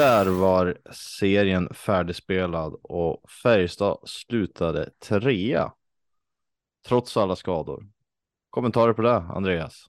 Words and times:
där 0.00 0.26
var 0.26 0.78
serien 0.92 1.74
färdigspelad 1.74 2.74
och 2.82 3.30
Färjestad 3.42 3.98
slutade 4.04 4.90
trea. 4.90 5.72
Trots 6.86 7.16
alla 7.16 7.36
skador. 7.36 7.86
Kommentarer 8.50 8.92
på 8.92 9.02
det, 9.02 9.16
Andreas? 9.16 9.86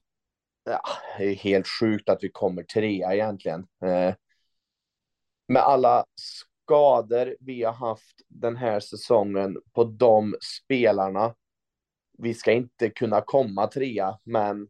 Ja, 0.64 0.80
det 1.18 1.24
är 1.24 1.34
helt 1.34 1.66
sjukt 1.80 2.08
att 2.08 2.18
vi 2.22 2.28
kommer 2.28 2.62
trea 2.62 3.14
egentligen. 3.14 3.60
Eh, 3.60 4.14
med 5.48 5.62
alla 5.62 6.04
skador 6.14 7.36
vi 7.40 7.62
har 7.62 7.72
haft 7.72 8.22
den 8.28 8.56
här 8.56 8.80
säsongen 8.80 9.56
på 9.72 9.84
de 9.84 10.34
spelarna. 10.64 11.34
Vi 12.18 12.34
ska 12.34 12.52
inte 12.52 12.90
kunna 12.90 13.20
komma 13.20 13.66
trea, 13.66 14.18
men 14.24 14.68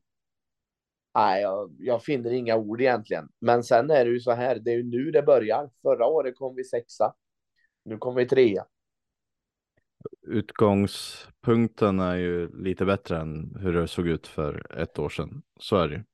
nej, 1.15 1.43
jag, 1.43 1.77
jag 1.79 2.03
finner 2.05 2.31
inga 2.33 2.57
ord 2.57 2.81
egentligen. 2.81 3.29
Men 3.41 3.63
sen 3.63 3.91
är 3.91 4.05
det 4.05 4.11
ju 4.11 4.21
så 4.21 4.33
här, 4.33 4.59
det 4.59 4.71
är 4.71 4.77
ju 4.77 4.83
nu 4.83 5.11
det 5.11 5.23
börjar. 5.23 5.71
Förra 5.83 6.07
året 6.07 6.37
kom 6.37 6.55
vi 6.55 6.65
sexa. 6.65 7.15
Nu 7.85 7.99
kom 7.99 8.15
vi 8.15 8.27
trea. 8.27 8.65
Utgångspunkten 10.27 12.01
är 12.01 12.17
ju 12.17 12.63
lite 12.63 12.85
bättre 12.85 13.19
än 13.19 13.57
hur 13.61 13.73
det 13.73 13.89
såg 13.89 14.09
ut 14.09 14.27
för 14.27 14.79
ett 14.79 14.99
år 14.99 15.09
sedan. 15.09 15.43
Så 15.61 15.77
är 15.77 15.89
det 15.89 16.05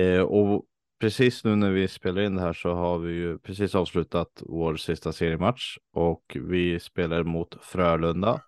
eh, 0.00 0.22
Och 0.22 0.64
precis 1.00 1.44
nu 1.44 1.56
när 1.56 1.70
vi 1.70 1.88
spelar 1.88 2.22
in 2.22 2.34
det 2.34 2.40
här 2.40 2.52
så 2.52 2.74
har 2.74 2.98
vi 2.98 3.12
ju 3.12 3.38
precis 3.38 3.74
avslutat 3.74 4.42
vår 4.46 4.76
sista 4.76 5.12
seriematch 5.12 5.76
och 5.92 6.36
vi 6.40 6.80
spelar 6.80 7.22
mot 7.22 7.64
Frölunda 7.64 8.40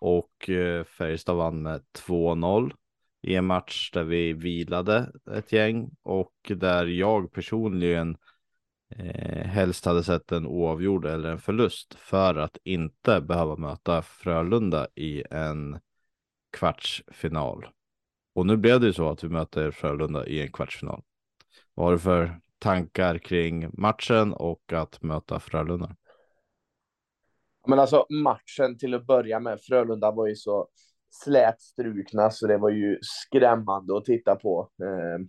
och 0.00 0.50
eh, 0.50 0.84
Färjestad 0.84 1.36
vann 1.36 1.62
med 1.62 1.82
2-0 2.06 2.72
i 3.22 3.34
en 3.34 3.46
match 3.46 3.90
där 3.92 4.04
vi 4.04 4.32
vilade 4.32 5.12
ett 5.32 5.52
gäng 5.52 5.90
och 6.02 6.34
där 6.48 6.86
jag 6.86 7.32
personligen 7.32 8.16
eh, 8.96 9.46
helst 9.46 9.84
hade 9.84 10.04
sett 10.04 10.32
en 10.32 10.46
oavgjord 10.46 11.06
eller 11.06 11.30
en 11.30 11.38
förlust 11.38 11.94
för 11.94 12.34
att 12.34 12.56
inte 12.64 13.20
behöva 13.20 13.56
möta 13.56 14.02
Frölunda 14.02 14.86
i 14.94 15.24
en 15.30 15.80
kvartsfinal. 16.52 17.66
Och 18.34 18.46
nu 18.46 18.56
blev 18.56 18.80
det 18.80 18.86
ju 18.86 18.92
så 18.92 19.10
att 19.10 19.24
vi 19.24 19.28
möter 19.28 19.70
Frölunda 19.70 20.26
i 20.26 20.42
en 20.42 20.52
kvartsfinal. 20.52 21.02
Vad 21.74 21.86
har 21.86 21.92
du 21.92 21.98
för 21.98 22.40
tankar 22.58 23.18
kring 23.18 23.70
matchen 23.72 24.32
och 24.32 24.72
att 24.72 25.02
möta 25.02 25.40
Frölunda? 25.40 25.96
Men 27.66 27.78
alltså 27.78 28.06
matchen 28.10 28.78
till 28.78 28.94
att 28.94 29.06
börja 29.06 29.40
med, 29.40 29.60
Frölunda 29.60 30.10
var 30.10 30.26
ju 30.26 30.36
så 30.36 30.68
slätstrukna 31.12 32.30
så 32.30 32.46
det 32.46 32.58
var 32.58 32.70
ju 32.70 32.98
skrämmande 33.02 33.96
att 33.96 34.04
titta 34.04 34.36
på. 34.36 34.70
Eh, 34.82 35.26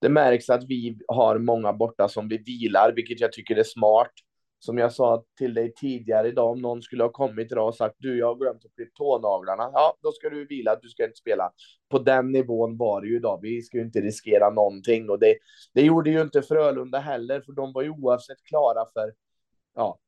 det 0.00 0.08
märks 0.08 0.50
att 0.50 0.64
vi 0.68 0.98
har 1.08 1.38
många 1.38 1.72
borta 1.72 2.08
som 2.08 2.28
vi 2.28 2.38
vilar, 2.38 2.92
vilket 2.96 3.20
jag 3.20 3.32
tycker 3.32 3.56
är 3.56 3.62
smart. 3.62 4.12
Som 4.62 4.78
jag 4.78 4.92
sa 4.92 5.24
till 5.38 5.54
dig 5.54 5.72
tidigare 5.74 6.28
idag, 6.28 6.50
om 6.50 6.62
någon 6.62 6.82
skulle 6.82 7.02
ha 7.02 7.10
kommit 7.10 7.52
idag 7.52 7.68
och 7.68 7.74
sagt 7.74 7.94
du, 7.98 8.18
jag 8.18 8.26
har 8.26 8.34
glömt 8.34 8.64
att 8.64 8.74
klippa 8.74 8.90
tånaglarna. 8.94 9.70
Ja, 9.72 9.96
då 10.02 10.12
ska 10.12 10.30
du 10.30 10.46
vila, 10.46 10.76
du 10.82 10.88
ska 10.88 11.04
inte 11.04 11.16
spela. 11.16 11.52
På 11.90 11.98
den 11.98 12.32
nivån 12.32 12.76
var 12.76 13.00
det 13.00 13.08
ju 13.08 13.16
idag. 13.16 13.38
Vi 13.42 13.62
ska 13.62 13.76
ju 13.76 13.84
inte 13.84 14.00
riskera 14.00 14.50
någonting 14.50 15.10
och 15.10 15.18
det, 15.18 15.34
det 15.74 15.82
gjorde 15.82 16.10
ju 16.10 16.20
inte 16.20 16.42
Frölunda 16.42 16.98
heller, 16.98 17.40
för 17.40 17.52
de 17.52 17.72
var 17.72 17.82
ju 17.82 17.90
oavsett 17.90 18.42
klara 18.44 18.84
för 18.94 19.12
ja, 19.74 19.98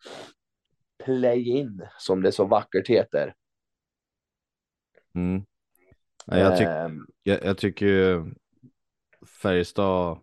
play-in, 1.04 1.82
som 1.98 2.22
det 2.22 2.32
så 2.32 2.44
vackert 2.44 2.88
heter. 2.88 3.34
Mm. 5.14 5.44
Jag, 6.26 6.58
tyck, 6.58 6.66
um, 6.66 7.06
jag, 7.22 7.44
jag 7.44 7.58
tycker 7.58 8.24
Färjestad 9.42 10.18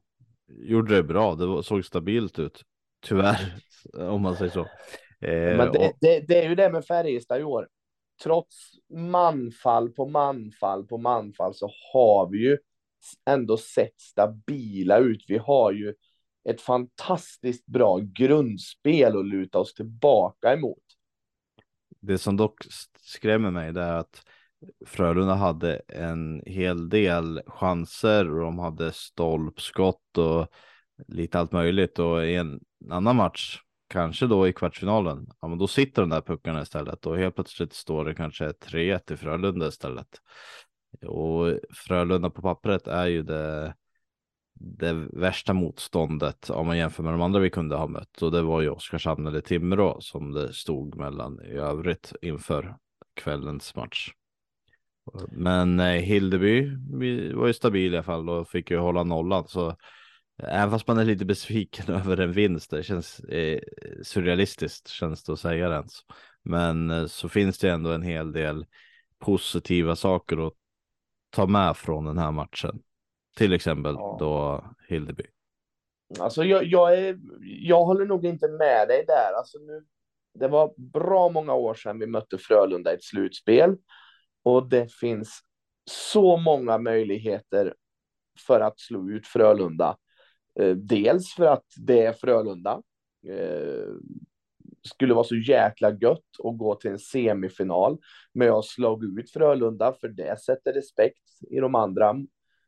gjorde 0.47 0.95
det 0.95 1.03
bra. 1.03 1.35
Det 1.35 1.63
såg 1.63 1.85
stabilt 1.85 2.39
ut. 2.39 2.63
Tyvärr, 3.01 3.55
om 3.93 4.21
man 4.21 4.35
säger 4.35 4.51
så. 4.51 4.61
Eh, 5.25 5.57
men 5.57 5.71
det, 5.71 5.79
och... 5.79 5.97
det, 6.01 6.19
det, 6.27 6.43
är 6.43 6.49
ju 6.49 6.55
det 6.55 6.69
med 6.69 6.85
Färjestad 6.85 7.39
i 7.39 7.43
år. 7.43 7.67
Trots 8.23 8.71
manfall 8.93 9.89
på 9.89 10.05
manfall 10.05 10.87
på 10.87 10.97
manfall 10.97 11.53
så 11.53 11.71
har 11.93 12.29
vi 12.29 12.37
ju 12.37 12.57
ändå 13.25 13.57
sett 13.57 14.01
stabila 14.01 14.97
ut. 14.97 15.25
Vi 15.27 15.37
har 15.37 15.71
ju 15.71 15.93
ett 16.49 16.61
fantastiskt 16.61 17.65
bra 17.65 17.99
grundspel 17.99 19.17
att 19.17 19.25
luta 19.25 19.59
oss 19.59 19.73
tillbaka 19.73 20.53
emot. 20.53 20.83
Det 21.99 22.17
som 22.17 22.37
dock 22.37 22.65
skrämmer 22.99 23.51
mig 23.51 23.69
är 23.69 23.77
att 23.77 24.25
Frölunda 24.85 25.33
hade 25.33 25.75
en 25.87 26.43
hel 26.45 26.89
del 26.89 27.41
chanser 27.47 28.31
och 28.31 28.39
de 28.39 28.59
hade 28.59 28.91
stolpskott 28.91 30.17
och 30.17 30.47
lite 31.07 31.39
allt 31.39 31.51
möjligt 31.51 31.99
och 31.99 32.25
i 32.25 32.35
en 32.35 32.59
annan 32.89 33.15
match, 33.15 33.59
kanske 33.87 34.27
då 34.27 34.47
i 34.47 34.53
kvartsfinalen, 34.53 35.27
ja 35.41 35.47
men 35.47 35.57
då 35.57 35.67
sitter 35.67 36.01
de 36.01 36.09
där 36.09 36.21
puckarna 36.21 36.61
istället 36.61 37.05
och 37.05 37.17
helt 37.17 37.35
plötsligt 37.35 37.73
står 37.73 38.05
det 38.05 38.15
kanske 38.15 38.47
3-1 38.47 39.13
i 39.13 39.17
Frölunda 39.17 39.67
istället. 39.67 40.07
Och 41.07 41.59
Frölunda 41.73 42.29
på 42.29 42.41
pappret 42.41 42.87
är 42.87 43.05
ju 43.05 43.23
det, 43.23 43.75
det 44.53 44.93
värsta 44.93 45.53
motståndet 45.53 46.49
om 46.49 46.67
man 46.67 46.77
jämför 46.77 47.03
med 47.03 47.13
de 47.13 47.21
andra 47.21 47.39
vi 47.39 47.49
kunde 47.49 47.75
ha 47.75 47.87
mött 47.87 48.21
och 48.21 48.31
det 48.31 48.41
var 48.41 48.61
ju 48.61 48.69
Oskarshamn 48.69 49.27
eller 49.27 49.41
Timrå 49.41 50.01
som 50.01 50.31
det 50.31 50.53
stod 50.53 50.95
mellan 50.95 51.41
i 51.41 51.51
övrigt 51.51 52.13
inför 52.21 52.75
kvällens 53.13 53.75
match. 53.75 54.13
Men 55.31 55.79
eh, 55.79 55.85
Hildeby 55.85 56.75
var 57.33 57.47
ju 57.47 57.53
stabil 57.53 57.93
i 57.93 57.97
alla 57.97 58.03
fall 58.03 58.29
och 58.29 58.49
fick 58.49 58.71
ju 58.71 58.77
hålla 58.77 59.03
nollan. 59.03 59.47
Så 59.47 59.75
även 60.43 60.71
fast 60.71 60.87
man 60.87 60.97
är 60.97 61.05
lite 61.05 61.25
besviken 61.25 61.95
över 61.95 62.19
en 62.19 62.31
vinst, 62.31 62.71
det 62.71 62.83
känns 62.83 63.19
eh, 63.19 63.61
surrealistiskt 64.03 64.87
känns 64.87 65.23
det 65.23 65.33
att 65.33 65.39
säga 65.39 65.69
det 65.69 65.75
ens. 65.75 65.99
Men 66.43 66.89
eh, 66.89 67.05
så 67.05 67.29
finns 67.29 67.59
det 67.59 67.69
ändå 67.69 67.91
en 67.91 68.01
hel 68.01 68.31
del 68.31 68.65
positiva 69.19 69.95
saker 69.95 70.47
att 70.47 70.53
ta 71.29 71.47
med 71.47 71.77
från 71.77 72.05
den 72.05 72.17
här 72.17 72.31
matchen. 72.31 72.81
Till 73.37 73.53
exempel 73.53 73.95
ja. 73.95 74.17
då 74.19 74.63
Hildeby. 74.87 75.23
Alltså 76.19 76.43
jag, 76.43 76.63
jag, 76.63 76.97
är, 76.97 77.19
jag 77.41 77.85
håller 77.85 78.05
nog 78.05 78.25
inte 78.25 78.47
med 78.47 78.87
dig 78.87 79.05
där. 79.07 79.33
Alltså 79.37 79.57
nu, 79.57 79.85
det 80.33 80.47
var 80.47 80.73
bra 80.77 81.29
många 81.29 81.53
år 81.53 81.73
sedan 81.73 81.99
vi 81.99 82.07
mötte 82.07 82.37
Frölunda 82.37 82.91
i 82.91 82.95
ett 82.95 83.03
slutspel. 83.03 83.77
Och 84.43 84.69
det 84.69 84.93
finns 84.93 85.39
så 85.91 86.37
många 86.37 86.77
möjligheter 86.77 87.73
för 88.47 88.59
att 88.59 88.79
slå 88.79 89.09
ut 89.09 89.27
Frölunda. 89.27 89.97
Eh, 90.59 90.75
dels 90.75 91.33
för 91.33 91.45
att 91.45 91.65
det 91.77 92.05
är 92.05 92.13
Frölunda. 92.13 92.81
Eh, 93.27 93.93
skulle 94.83 95.13
vara 95.13 95.23
så 95.23 95.35
jäkla 95.35 95.91
gött 95.91 96.25
att 96.43 96.57
gå 96.57 96.75
till 96.75 96.91
en 96.91 96.99
semifinal 96.99 97.97
med 98.33 98.51
att 98.51 98.65
slå 98.65 99.03
ut 99.03 99.31
Frölunda, 99.31 99.93
för 100.01 100.07
det 100.07 100.41
sätter 100.41 100.73
respekt 100.73 101.23
i 101.49 101.59
de 101.59 101.75
andra 101.75 102.15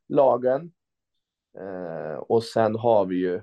lagen. 0.10 0.72
Eh, 1.60 2.16
och 2.16 2.44
sen 2.44 2.76
har 2.76 3.06
vi 3.06 3.16
ju 3.16 3.42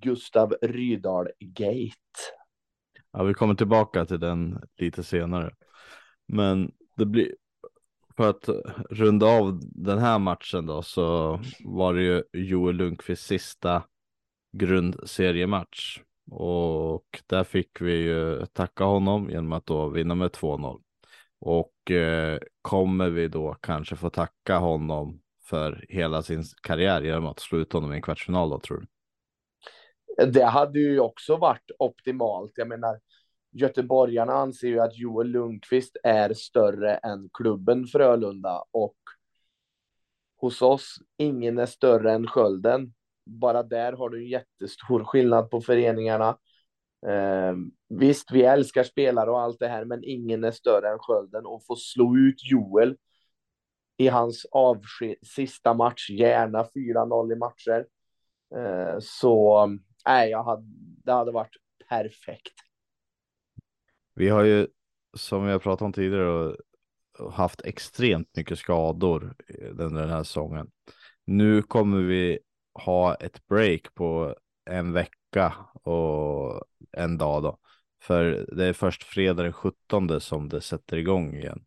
Gustav 0.00 0.56
Rydahl 0.62 1.28
Gate. 1.40 1.94
Ja, 3.12 3.22
vi 3.22 3.34
kommer 3.34 3.54
tillbaka 3.54 4.04
till 4.04 4.20
den 4.20 4.62
lite 4.76 5.02
senare. 5.02 5.50
Men 6.26 6.72
det 6.96 7.06
blir 7.06 7.34
för 8.16 8.30
att 8.30 8.48
runda 8.90 9.26
av 9.26 9.60
den 9.62 9.98
här 9.98 10.18
matchen 10.18 10.66
då 10.66 10.82
så 10.82 11.40
var 11.64 11.94
det 11.94 12.02
ju 12.02 12.22
Joel 12.32 12.76
Lundqvists 12.76 13.26
sista 13.26 13.82
grundseriematch 14.52 16.00
och 16.30 17.22
där 17.26 17.44
fick 17.44 17.80
vi 17.80 17.92
ju 17.92 18.46
tacka 18.46 18.84
honom 18.84 19.30
genom 19.30 19.52
att 19.52 19.66
då 19.66 19.88
vinna 19.88 20.14
med 20.14 20.30
2-0 20.30 20.80
och 21.40 21.90
eh, 21.90 22.38
kommer 22.62 23.10
vi 23.10 23.28
då 23.28 23.54
kanske 23.54 23.96
få 23.96 24.10
tacka 24.10 24.58
honom 24.58 25.20
för 25.44 25.84
hela 25.88 26.22
sin 26.22 26.44
karriär 26.62 27.02
genom 27.02 27.26
att 27.26 27.40
slå 27.40 27.58
ut 27.58 27.72
honom 27.72 27.92
i 27.92 27.96
en 27.96 28.02
kvartsfinal 28.02 28.50
då 28.50 28.60
tror 28.60 28.80
du? 28.80 28.86
Det 30.26 30.44
hade 30.44 30.78
ju 30.78 31.00
också 31.00 31.36
varit 31.36 31.70
optimalt. 31.78 32.52
Jag 32.54 32.68
menar, 32.68 33.00
Göteborgarna 33.54 34.32
anser 34.32 34.68
ju 34.68 34.80
att 34.80 34.98
Joel 34.98 35.28
Lundqvist 35.28 35.96
är 36.02 36.34
större 36.34 36.94
än 36.96 37.30
klubben 37.32 37.86
Frölunda 37.86 38.64
och 38.70 38.96
hos 40.36 40.62
oss, 40.62 40.96
ingen 41.16 41.58
är 41.58 41.66
större 41.66 42.12
än 42.12 42.26
Skölden. 42.26 42.94
Bara 43.26 43.62
där 43.62 43.92
har 43.92 44.08
du 44.08 44.18
en 44.18 44.28
jättestor 44.28 45.04
skillnad 45.04 45.50
på 45.50 45.60
föreningarna. 45.60 46.38
Eh, 47.06 47.54
visst, 47.88 48.32
vi 48.32 48.42
älskar 48.42 48.82
spelare 48.82 49.30
och 49.30 49.40
allt 49.40 49.58
det 49.60 49.68
här, 49.68 49.84
men 49.84 50.04
ingen 50.04 50.44
är 50.44 50.50
större 50.50 50.88
än 50.88 50.98
Skölden 50.98 51.46
och 51.46 51.66
få 51.66 51.76
slå 51.76 52.16
ut 52.16 52.50
Joel 52.50 52.96
i 53.96 54.08
hans 54.08 54.46
sista 55.34 55.74
match, 55.74 56.10
gärna 56.10 56.64
4-0 56.64 57.32
i 57.32 57.36
matcher. 57.36 57.86
Eh, 58.56 58.96
så 59.00 59.66
nej, 60.06 60.30
jag 60.30 60.44
hade, 60.44 60.64
det 61.04 61.12
hade 61.12 61.32
varit 61.32 61.56
perfekt. 61.88 62.63
Vi 64.14 64.28
har 64.28 64.42
ju, 64.42 64.66
som 65.16 65.46
vi 65.46 65.52
har 65.52 65.58
pratat 65.58 65.82
om 65.82 65.92
tidigare, 65.92 66.56
haft 67.30 67.60
extremt 67.60 68.36
mycket 68.36 68.58
skador 68.58 69.34
eh, 69.48 69.70
under 69.70 70.00
den 70.00 70.10
här 70.10 70.22
säsongen. 70.22 70.70
Nu 71.24 71.62
kommer 71.62 71.98
vi 71.98 72.38
ha 72.74 73.14
ett 73.14 73.46
break 73.46 73.94
på 73.94 74.34
en 74.70 74.92
vecka 74.92 75.54
och 75.72 76.64
en 76.92 77.18
dag 77.18 77.42
då. 77.42 77.58
För 78.02 78.46
det 78.56 78.64
är 78.64 78.72
först 78.72 79.04
fredag 79.04 79.42
den 79.42 79.52
17 79.52 80.20
som 80.20 80.48
det 80.48 80.60
sätter 80.60 80.96
igång 80.96 81.34
igen. 81.34 81.64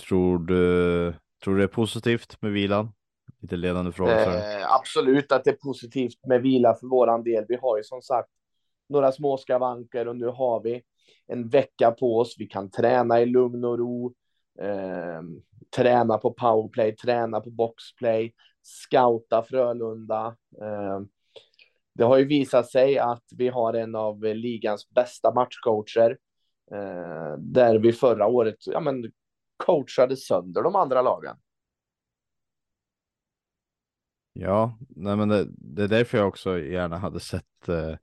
Tror 0.00 0.38
du, 0.38 1.14
tror 1.44 1.54
du 1.54 1.60
det 1.60 1.64
är 1.64 1.68
positivt 1.68 2.42
med 2.42 2.52
vilan? 2.52 2.92
Lite 3.40 3.56
ledande 3.56 3.92
fråga. 3.92 4.60
Eh, 4.60 4.72
absolut 4.72 5.32
att 5.32 5.44
det 5.44 5.50
är 5.50 5.56
positivt 5.56 6.26
med 6.26 6.42
vila 6.42 6.74
för 6.74 6.86
våran 6.86 7.22
del. 7.22 7.44
Vi 7.48 7.56
har 7.56 7.76
ju 7.76 7.84
som 7.84 8.02
sagt 8.02 8.28
några 8.88 9.12
små 9.12 9.36
skavanker 9.36 10.08
och 10.08 10.16
nu 10.16 10.26
har 10.26 10.62
vi 10.62 10.82
en 11.26 11.48
vecka 11.48 11.90
på 11.90 12.18
oss. 12.18 12.34
Vi 12.38 12.46
kan 12.46 12.70
träna 12.70 13.20
i 13.20 13.26
lugn 13.26 13.64
och 13.64 13.78
ro, 13.78 14.14
eh, 14.60 15.22
träna 15.76 16.18
på 16.18 16.32
powerplay, 16.32 16.96
träna 16.96 17.40
på 17.40 17.50
boxplay, 17.50 18.34
scouta 18.62 19.42
Frölunda. 19.42 20.36
Eh, 20.60 21.00
det 21.94 22.04
har 22.04 22.18
ju 22.18 22.24
visat 22.24 22.70
sig 22.70 22.98
att 22.98 23.24
vi 23.36 23.48
har 23.48 23.74
en 23.74 23.94
av 23.94 24.22
ligans 24.22 24.90
bästa 24.90 25.34
matchcoacher. 25.34 26.18
Eh, 26.72 27.38
där 27.38 27.78
vi 27.78 27.92
förra 27.92 28.26
året 28.26 28.56
ja, 28.66 28.80
men, 28.80 29.12
coachade 29.56 30.16
sönder 30.16 30.62
de 30.62 30.76
andra 30.76 31.02
lagen. 31.02 31.36
Ja, 34.32 34.78
nej 34.88 35.16
men 35.16 35.28
det, 35.28 35.46
det 35.50 35.82
är 35.82 35.88
därför 35.88 36.18
jag 36.18 36.28
också 36.28 36.58
gärna 36.58 36.98
hade 36.98 37.20
sett 37.20 37.68
eh, 37.68 37.94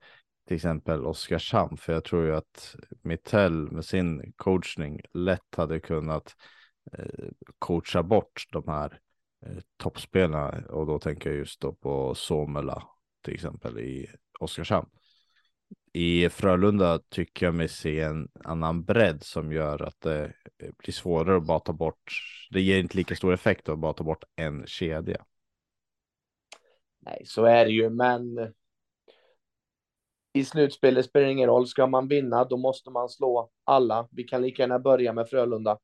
till 0.50 0.56
exempel 0.56 1.06
Oskarshamn, 1.06 1.76
för 1.76 1.92
jag 1.92 2.04
tror 2.04 2.24
ju 2.24 2.36
att 2.36 2.76
Mittell 3.02 3.70
med 3.70 3.84
sin 3.84 4.32
coachning 4.36 5.00
lätt 5.12 5.54
hade 5.56 5.80
kunnat 5.80 6.36
eh, 6.92 7.28
coacha 7.58 8.02
bort 8.02 8.46
de 8.52 8.68
här 8.68 9.00
eh, 9.46 9.58
toppspelarna 9.76 10.66
och 10.68 10.86
då 10.86 10.98
tänker 10.98 11.30
jag 11.30 11.38
just 11.38 11.60
då 11.60 11.72
på 11.72 12.14
Somela 12.14 12.82
till 13.24 13.34
exempel 13.34 13.78
i 13.78 14.10
Oskarshamn. 14.40 14.88
I 15.92 16.28
Frölunda 16.28 16.98
tycker 17.08 17.46
jag 17.46 17.54
mig 17.54 17.68
se 17.68 18.00
en 18.00 18.28
annan 18.44 18.84
bredd 18.84 19.22
som 19.22 19.52
gör 19.52 19.82
att 19.82 20.00
det 20.00 20.24
eh, 20.58 20.70
blir 20.78 20.92
svårare 20.92 21.36
att 21.36 21.46
bara 21.46 21.60
ta 21.60 21.72
bort. 21.72 22.12
Det 22.50 22.60
ger 22.60 22.78
inte 22.78 22.96
lika 22.96 23.16
stor 23.16 23.32
effekt 23.32 23.68
att 23.68 23.78
bara 23.78 23.92
ta 23.92 24.04
bort 24.04 24.24
en 24.36 24.66
kedja. 24.66 25.24
Nej, 26.98 27.22
så 27.26 27.44
är 27.44 27.64
det 27.64 27.72
ju, 27.72 27.90
men 27.90 28.52
i 30.32 30.44
slutspelet 30.44 31.04
spelar 31.04 31.26
det 31.26 31.32
ingen 31.32 31.48
roll. 31.48 31.66
Ska 31.66 31.86
man 31.86 32.08
vinna, 32.08 32.44
då 32.44 32.56
måste 32.56 32.90
man 32.90 33.08
slå 33.08 33.50
alla. 33.64 34.08
Vi 34.10 34.24
kan 34.24 34.42
lika 34.42 34.62
gärna 34.62 34.78
börja 34.78 35.12
med 35.12 35.28
Frölunda. 35.28 35.78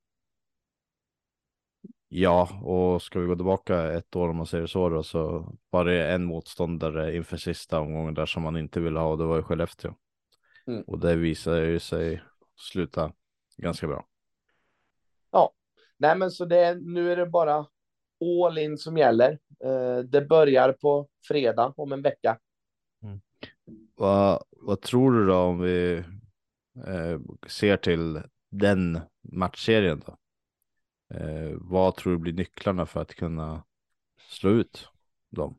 Ja, 2.09 2.49
och 2.63 3.03
ska 3.03 3.21
vi 3.21 3.27
gå 3.27 3.37
tillbaka 3.37 3.93
ett 3.93 4.17
år 4.17 4.29
om 4.29 4.37
man 4.37 4.47
säger 4.47 4.67
så 4.67 4.89
då, 4.89 5.03
så 5.03 5.53
var 5.71 5.85
det 5.85 6.13
en 6.13 6.25
motståndare 6.25 7.17
inför 7.17 7.37
sista 7.37 7.81
omgången 7.81 8.15
där 8.15 8.27
som 8.27 8.43
man 8.43 8.57
inte 8.57 8.81
ville 8.81 8.99
ha 8.99 9.09
och 9.09 9.19
det 9.19 9.25
var 9.25 9.37
ju 9.37 9.43
Skellefteå. 9.43 9.95
Mm. 10.67 10.83
Och 10.83 10.99
det 10.99 11.17
visade 11.17 11.67
ju 11.67 11.79
sig 11.79 12.23
sluta 12.57 13.13
ganska 13.57 13.87
bra. 13.87 14.07
Ja, 15.31 15.53
nej 15.97 16.17
men 16.17 16.31
så 16.31 16.45
det, 16.45 16.75
nu 16.75 17.13
är 17.13 17.17
det 17.17 17.27
bara 17.27 17.67
all 18.45 18.59
in 18.59 18.79
som 18.79 18.97
gäller. 18.97 19.39
Eh, 19.65 19.99
det 19.99 20.21
börjar 20.21 20.73
på 20.73 21.09
fredag 21.29 21.75
om 21.77 21.93
en 21.93 22.03
vecka. 22.03 22.39
Vad, 23.95 24.43
vad 24.51 24.81
tror 24.81 25.13
du 25.13 25.27
då 25.27 25.37
om 25.37 25.61
vi 25.61 26.05
eh, 26.87 27.21
ser 27.47 27.77
till 27.77 28.23
den 28.51 29.01
matchserien 29.23 30.03
då? 30.07 30.17
Eh, 31.17 31.51
vad 31.61 31.97
tror 31.97 32.13
du 32.13 32.19
blir 32.19 32.33
nycklarna 32.33 32.87
för 32.87 33.01
att 33.01 33.15
kunna 33.15 33.65
slå 34.29 34.51
ut 34.51 34.89
dem? 35.31 35.59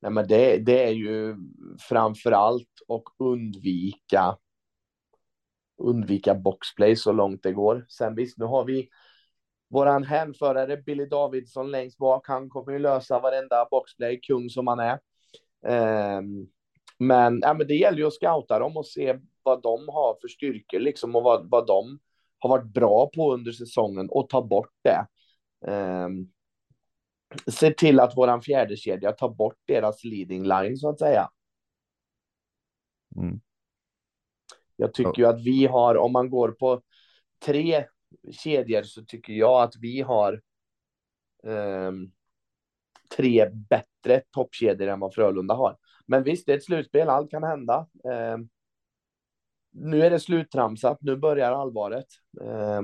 Nej, 0.00 0.10
men 0.12 0.28
det, 0.28 0.58
det 0.58 0.84
är 0.84 0.92
ju 0.92 1.36
framför 1.88 2.32
allt 2.32 2.68
att 2.88 3.02
undvika 3.18 4.36
undvika 5.78 6.34
boxplay 6.34 6.96
så 6.96 7.12
långt 7.12 7.42
det 7.42 7.52
går. 7.52 7.86
Sen 7.88 8.14
visst, 8.14 8.38
nu 8.38 8.44
har 8.44 8.64
vi 8.64 8.88
våran 9.70 10.04
hänförare 10.04 10.76
Billy 10.76 11.06
Davidsson 11.06 11.70
längst 11.70 11.98
bak. 11.98 12.28
Han 12.28 12.48
kommer 12.48 12.72
ju 12.72 12.78
lösa 12.78 13.20
varenda 13.20 13.68
boxplay, 13.70 14.20
kung 14.20 14.50
som 14.50 14.66
han 14.66 14.78
är. 14.78 15.00
Um, 15.64 16.50
men, 16.98 17.40
ja, 17.42 17.54
men 17.54 17.66
det 17.66 17.74
gäller 17.74 17.98
ju 17.98 18.06
att 18.06 18.14
scouta 18.14 18.58
dem 18.58 18.76
och 18.76 18.86
se 18.86 19.18
vad 19.42 19.62
de 19.62 19.88
har 19.88 20.18
för 20.20 20.28
styrkor 20.28 20.80
liksom 20.80 21.16
och 21.16 21.22
vad, 21.22 21.50
vad 21.50 21.66
de 21.66 21.98
har 22.38 22.50
varit 22.50 22.72
bra 22.72 23.10
på 23.14 23.32
under 23.34 23.52
säsongen 23.52 24.08
och 24.10 24.28
ta 24.28 24.42
bort 24.42 24.72
det. 24.82 25.06
Um, 25.72 26.32
se 27.46 27.70
till 27.70 28.00
att 28.00 28.16
våran 28.16 28.42
fjärde 28.42 28.76
kedja 28.76 29.12
tar 29.12 29.28
bort 29.28 29.58
deras 29.66 30.04
leading 30.04 30.42
line 30.42 30.76
så 30.76 30.88
att 30.88 30.98
säga. 30.98 31.30
Mm. 33.16 33.40
Jag 34.76 34.94
tycker 34.94 35.18
ju 35.18 35.26
att 35.26 35.44
vi 35.44 35.66
har, 35.66 35.96
om 35.96 36.12
man 36.12 36.30
går 36.30 36.48
på 36.50 36.82
tre 37.44 37.86
kedjor 38.30 38.82
så 38.82 39.04
tycker 39.04 39.32
jag 39.32 39.62
att 39.62 39.76
vi 39.80 40.00
har 40.00 40.42
um, 41.42 42.12
tre 43.16 43.50
bättre 43.50 44.22
toppkedjor 44.30 44.88
än 44.88 45.00
vad 45.00 45.14
Frölunda 45.14 45.54
har. 45.54 45.76
Men 46.06 46.22
visst, 46.22 46.46
det 46.46 46.52
är 46.52 46.56
ett 46.56 46.64
slutspel, 46.64 47.08
allt 47.08 47.30
kan 47.30 47.42
hända. 47.42 47.86
Eh, 48.04 48.38
nu 49.72 50.02
är 50.02 50.10
det 50.10 50.20
sluttramsat, 50.20 50.98
nu 51.00 51.16
börjar 51.16 51.52
allvaret. 51.52 52.06
Eh, 52.42 52.82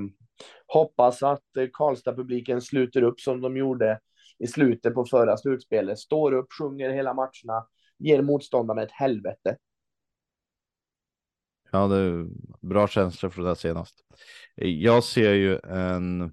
hoppas 0.67 1.23
att 1.23 1.44
Karlstad-publiken 1.73 2.61
sluter 2.61 3.03
upp 3.03 3.21
som 3.21 3.41
de 3.41 3.56
gjorde 3.56 4.00
i 4.38 4.47
slutet 4.47 4.94
på 4.94 5.05
förra 5.05 5.37
slutspelet. 5.37 5.99
Står 5.99 6.32
upp, 6.32 6.47
sjunger 6.59 6.91
hela 6.91 7.15
matcherna, 7.15 7.67
ger 7.99 8.23
motståndarna 8.23 8.82
ett 8.82 8.93
helvete. 8.93 9.56
Ja, 11.73 11.87
det 11.87 11.97
är 11.97 12.27
bra 12.61 12.88
känslor 12.88 13.31
för 13.31 13.43
det 13.43 13.56
senast. 13.56 13.94
Jag 14.55 15.05
ser 15.05 15.32
ju 15.32 15.59
en 15.59 16.32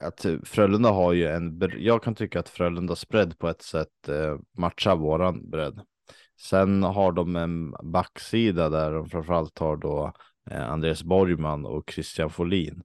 att 0.00 0.26
Frölunda 0.44 0.90
har 0.90 1.12
ju 1.12 1.26
en, 1.26 1.70
jag 1.78 2.02
kan 2.02 2.14
tycka 2.14 2.40
att 2.40 2.48
Frölundas 2.48 3.08
bredd 3.08 3.38
på 3.38 3.48
ett 3.48 3.62
sätt 3.62 4.08
eh, 4.08 4.38
matchar 4.58 4.96
våran 4.96 5.50
bredd. 5.50 5.80
Sen 6.40 6.82
har 6.82 7.12
de 7.12 7.36
en 7.36 7.74
backsida 7.82 8.68
där 8.68 8.92
de 8.92 9.08
framförallt 9.08 9.58
har 9.58 9.76
då 9.76 10.12
eh, 10.50 10.70
Andreas 10.70 11.02
Borgman 11.02 11.66
och 11.66 11.90
Christian 11.90 12.30
Folin. 12.30 12.82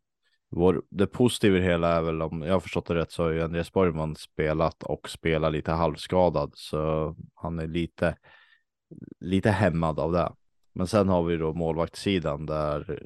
Vår, 0.50 0.84
det 0.90 1.08
positiva 1.08 1.58
i 1.58 1.60
det 1.60 1.66
hela 1.66 1.88
är 1.88 2.02
väl 2.02 2.22
om 2.22 2.42
jag 2.42 2.54
har 2.54 2.60
förstått 2.60 2.86
det 2.86 2.96
rätt 2.96 3.12
så 3.12 3.24
har 3.24 3.30
ju 3.30 3.42
Andreas 3.42 3.74
Borgman 3.74 4.16
spelat 4.16 4.84
och 4.84 5.10
spelar 5.10 5.52
lite 5.52 5.72
halvskadad 5.72 6.52
så 6.56 7.16
han 7.36 7.60
är 7.60 7.68
lite 7.68 8.16
lite 9.20 9.52
hämmad 9.52 10.00
av 10.00 10.12
det. 10.12 10.32
Men 10.74 10.88
sen 10.88 11.10
har 11.10 11.24
vi 11.24 11.38
då 11.38 11.54
målvaktssidan 11.54 12.46
där 12.46 13.02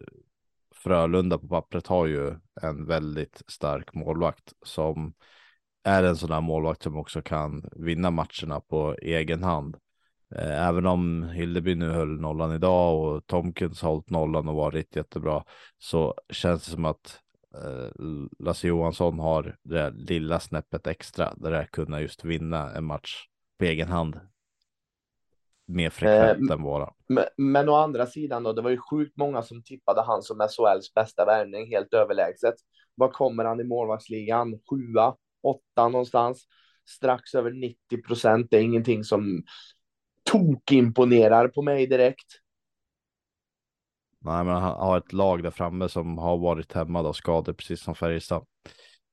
Frölunda 0.85 1.37
på 1.37 1.47
pappret 1.47 1.87
har 1.87 2.05
ju 2.05 2.35
en 2.61 2.85
väldigt 2.85 3.41
stark 3.47 3.93
målvakt 3.93 4.53
som 4.65 5.13
är 5.83 6.03
en 6.03 6.15
sån 6.15 6.31
här 6.31 6.41
målvakt 6.41 6.83
som 6.83 6.97
också 6.97 7.21
kan 7.21 7.69
vinna 7.75 8.11
matcherna 8.11 8.59
på 8.59 8.95
egen 9.01 9.43
hand. 9.43 9.77
Eh, 10.35 10.67
även 10.67 10.85
om 10.85 11.23
Hildeby 11.23 11.75
nu 11.75 11.89
höll 11.89 12.19
nollan 12.21 12.55
idag 12.55 12.99
och 12.99 13.27
Tomkins 13.27 13.81
har 13.81 13.89
hållit 13.89 14.09
nollan 14.09 14.47
och 14.47 14.55
varit 14.55 14.95
jättebra 14.95 15.43
så 15.77 16.13
känns 16.29 16.65
det 16.65 16.71
som 16.71 16.85
att 16.85 17.19
eh, 17.55 17.89
Lasse 18.39 18.67
Johansson 18.67 19.19
har 19.19 19.57
det 19.63 19.89
lilla 19.89 20.39
snäppet 20.39 20.87
extra 20.87 21.33
där 21.35 21.51
det 21.51 21.67
kunna 21.71 22.01
just 22.01 22.25
vinna 22.25 22.71
en 22.73 22.85
match 22.85 23.25
på 23.59 23.65
egen 23.65 23.87
hand 23.87 24.19
mer 25.65 25.89
frekvent 25.89 26.49
eh, 26.49 26.55
än 26.55 26.63
våra. 26.63 26.93
Men, 27.07 27.25
men 27.37 27.69
å 27.69 27.75
andra 27.75 28.05
sidan 28.05 28.43
då, 28.43 28.53
det 28.53 28.61
var 28.61 28.69
ju 28.69 28.77
sjukt 28.77 29.17
många 29.17 29.41
som 29.41 29.63
tippade 29.63 30.01
han 30.01 30.21
som 30.21 30.37
SHLs 30.37 30.93
bästa 30.93 31.25
värvning 31.25 31.67
helt 31.67 31.93
överlägset. 31.93 32.55
Vad 32.95 33.13
kommer 33.13 33.45
han 33.45 33.59
i 33.59 33.63
målvaktsligan? 33.63 34.59
Sjua, 34.69 35.15
åtta 35.43 35.89
någonstans. 35.89 36.43
Strax 36.89 37.35
över 37.35 37.51
90 37.51 38.01
procent. 38.07 38.47
Det 38.51 38.57
är 38.57 38.61
ingenting 38.61 39.03
som 39.03 39.43
tokimponerar 40.23 41.47
på 41.47 41.61
mig 41.61 41.87
direkt. 41.87 42.39
Nej, 44.19 44.43
men 44.43 44.55
han 44.55 44.79
har 44.79 44.97
ett 44.97 45.13
lag 45.13 45.43
där 45.43 45.51
framme 45.51 45.89
som 45.89 46.17
har 46.17 46.37
varit 46.37 46.73
hämmade 46.73 47.09
av 47.09 47.13
skador, 47.13 47.53
precis 47.53 47.83
som 47.83 47.95
Färjestad. 47.95 48.45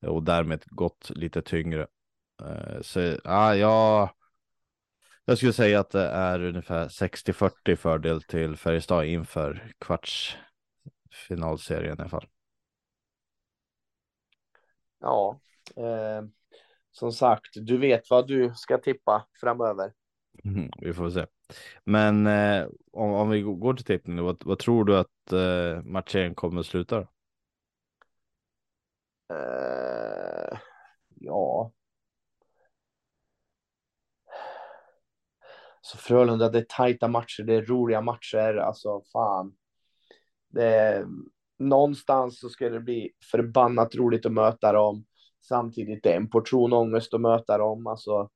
Och 0.06 0.22
därmed 0.22 0.64
gått 0.66 1.10
lite 1.10 1.42
tyngre. 1.42 1.86
Eh, 2.42 2.80
så 2.82 3.16
ja, 3.24 3.54
jag 3.54 4.10
jag 5.24 5.38
skulle 5.38 5.52
säga 5.52 5.80
att 5.80 5.90
det 5.90 6.06
är 6.06 6.44
ungefär 6.44 6.88
60-40 6.88 7.76
fördel 7.76 8.22
till 8.22 8.56
Färjestad 8.56 9.04
inför 9.04 9.72
kvartsfinalserien 9.78 11.98
i 11.98 12.00
alla 12.00 12.08
fall. 12.08 12.26
Ja, 14.98 15.40
eh, 15.76 16.22
som 16.92 17.12
sagt, 17.12 17.50
du 17.54 17.78
vet 17.78 18.10
vad 18.10 18.26
du 18.26 18.52
ska 18.54 18.78
tippa 18.78 19.26
framöver. 19.40 19.92
Mm, 20.44 20.70
vi 20.78 20.94
får 20.94 21.10
se. 21.10 21.26
Men 21.84 22.26
eh, 22.26 22.66
om, 22.92 23.12
om, 23.12 23.30
vi 23.30 23.42
går 23.42 23.74
till 23.74 23.84
tippningen, 23.84 24.24
vad, 24.24 24.42
vad 24.44 24.58
tror 24.58 24.84
du 24.84 24.98
att 24.98 25.32
eh, 25.32 25.82
matchen 25.82 26.34
kommer 26.34 26.60
att 26.60 26.66
sluta? 26.66 26.98
Eh, 29.30 30.58
ja, 31.14 31.72
så 35.84 35.98
Frölunda, 35.98 36.48
det 36.48 36.58
är 36.58 36.66
tajta 36.68 37.08
matcher, 37.08 37.42
det 37.42 37.54
är 37.54 37.62
roliga 37.62 38.00
matcher, 38.00 38.56
alltså 38.56 39.02
fan. 39.12 39.56
Det 40.48 40.64
är, 40.64 41.06
någonstans 41.58 42.40
så 42.40 42.48
ska 42.48 42.68
det 42.68 42.80
bli 42.80 43.12
förbannat 43.30 43.94
roligt 43.94 44.26
att 44.26 44.32
möta 44.32 44.72
dem. 44.72 45.04
Samtidigt 45.40 46.02
det 46.02 46.12
är 46.12 46.16
en 46.16 46.30
portion 46.30 46.72
ångest 46.72 47.14
att 47.14 47.20
möta 47.20 47.58
dem. 47.58 47.86
Alltså, 47.86 48.30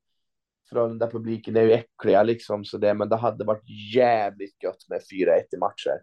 Frölunda-publiken 0.71 1.57
är 1.57 1.63
ju 1.63 1.73
äckliga 1.73 2.23
liksom, 2.23 2.65
så 2.65 2.79
det, 2.79 2.95
men 2.95 3.09
det 3.09 3.17
hade 3.17 3.45
varit 3.45 3.95
jävligt 3.95 4.63
gött 4.63 4.89
med 4.89 5.01
4-1 5.13 5.43
i 5.53 5.59
matcher. 5.59 6.03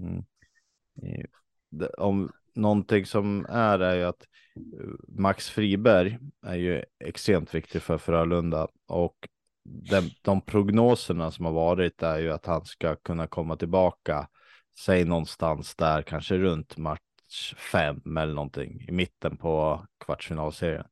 Mm. 0.00 0.24
Om 1.98 2.32
någonting 2.58 3.06
som 3.06 3.46
är 3.48 3.78
är 3.78 3.96
ju 3.96 4.04
att 4.04 4.22
eh, 4.56 4.88
Max 5.08 5.50
Friberg 5.50 6.18
är 6.46 6.56
ju 6.56 6.84
extremt 7.04 7.54
viktig 7.54 7.82
för 7.82 7.98
Frölunda 7.98 8.68
och 8.88 9.28
de, 9.64 10.10
de 10.22 10.40
prognoserna 10.40 11.30
som 11.30 11.44
har 11.44 11.52
varit 11.52 12.02
är 12.02 12.18
ju 12.18 12.32
att 12.32 12.46
han 12.46 12.64
ska 12.64 12.96
kunna 12.96 13.26
komma 13.26 13.56
tillbaka, 13.56 14.28
säg 14.78 15.04
någonstans 15.04 15.76
där, 15.76 16.02
kanske 16.02 16.38
runt 16.38 16.76
match 16.76 17.54
fem 17.72 18.16
eller 18.16 18.34
någonting 18.34 18.84
i 18.88 18.92
mitten 18.92 19.36
på 19.36 19.86
kvartsfinalserien. 20.04 20.86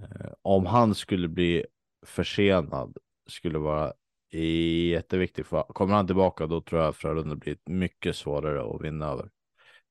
Eh, 0.00 0.32
om 0.42 0.66
han 0.66 0.94
skulle 0.94 1.28
bli 1.28 1.66
försenad 2.06 2.96
skulle 3.28 3.58
vara 3.58 3.92
jätteviktigt. 4.38 5.46
Kommer 5.68 5.94
han 5.94 6.06
tillbaka 6.06 6.46
då 6.46 6.60
tror 6.60 6.82
jag 6.82 6.96
Frölunda 6.96 7.36
blir 7.36 7.56
mycket 7.66 8.16
svårare 8.16 8.74
att 8.74 8.82
vinna 8.82 9.06
över. 9.06 9.28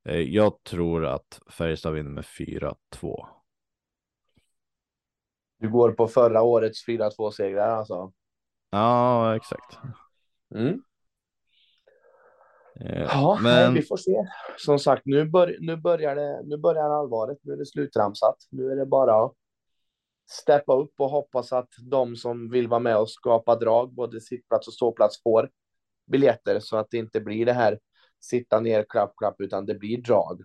Eh, 0.05 0.20
jag 0.20 0.63
tror 0.63 1.05
att 1.05 1.39
Färjestad 1.50 1.93
vinner 1.93 2.10
med 2.10 2.24
4-2. 2.24 2.75
Du 5.60 5.70
går 5.70 5.91
på 5.91 6.08
förra 6.08 6.41
årets 6.41 6.88
4-2 6.88 7.31
segrar 7.31 7.67
alltså? 7.67 8.12
Ja, 8.70 9.36
exakt. 9.36 9.77
Mm. 10.55 10.81
Eh, 12.79 13.01
ja, 13.01 13.39
men... 13.41 13.74
vi 13.74 13.81
får 13.81 13.98
se. 13.98 14.27
Som 14.58 14.79
sagt, 14.79 15.01
nu, 15.05 15.25
bör, 15.25 15.58
nu, 15.60 15.77
börjar 15.77 16.15
det, 16.15 16.41
nu 16.43 16.58
börjar 16.58 16.89
allvaret. 16.89 17.38
Nu 17.41 17.53
är 17.53 17.58
det 17.58 17.65
slutramsat. 17.65 18.36
Nu 18.50 18.72
är 18.72 18.75
det 18.75 18.86
bara 18.86 19.25
att 19.25 19.34
steppa 20.29 20.75
upp 20.75 20.93
och 20.98 21.10
hoppas 21.10 21.53
att 21.53 21.70
de 21.91 22.15
som 22.15 22.50
vill 22.50 22.67
vara 22.67 22.79
med 22.79 22.98
och 22.98 23.10
skapa 23.10 23.55
drag, 23.55 23.93
både 23.93 24.22
sittplats 24.22 24.67
och 24.67 24.74
ståplats, 24.74 25.24
får 25.24 25.50
biljetter 26.12 26.60
så 26.60 26.77
att 26.77 26.88
det 26.91 26.98
inte 26.98 27.22
blir 27.22 27.46
det 27.46 27.53
här 27.53 27.79
sitta 28.21 28.59
ner, 28.59 28.85
klapp, 28.89 29.13
klapp, 29.17 29.41
utan 29.41 29.65
det 29.65 29.75
blir 29.75 30.01
drag. 30.01 30.41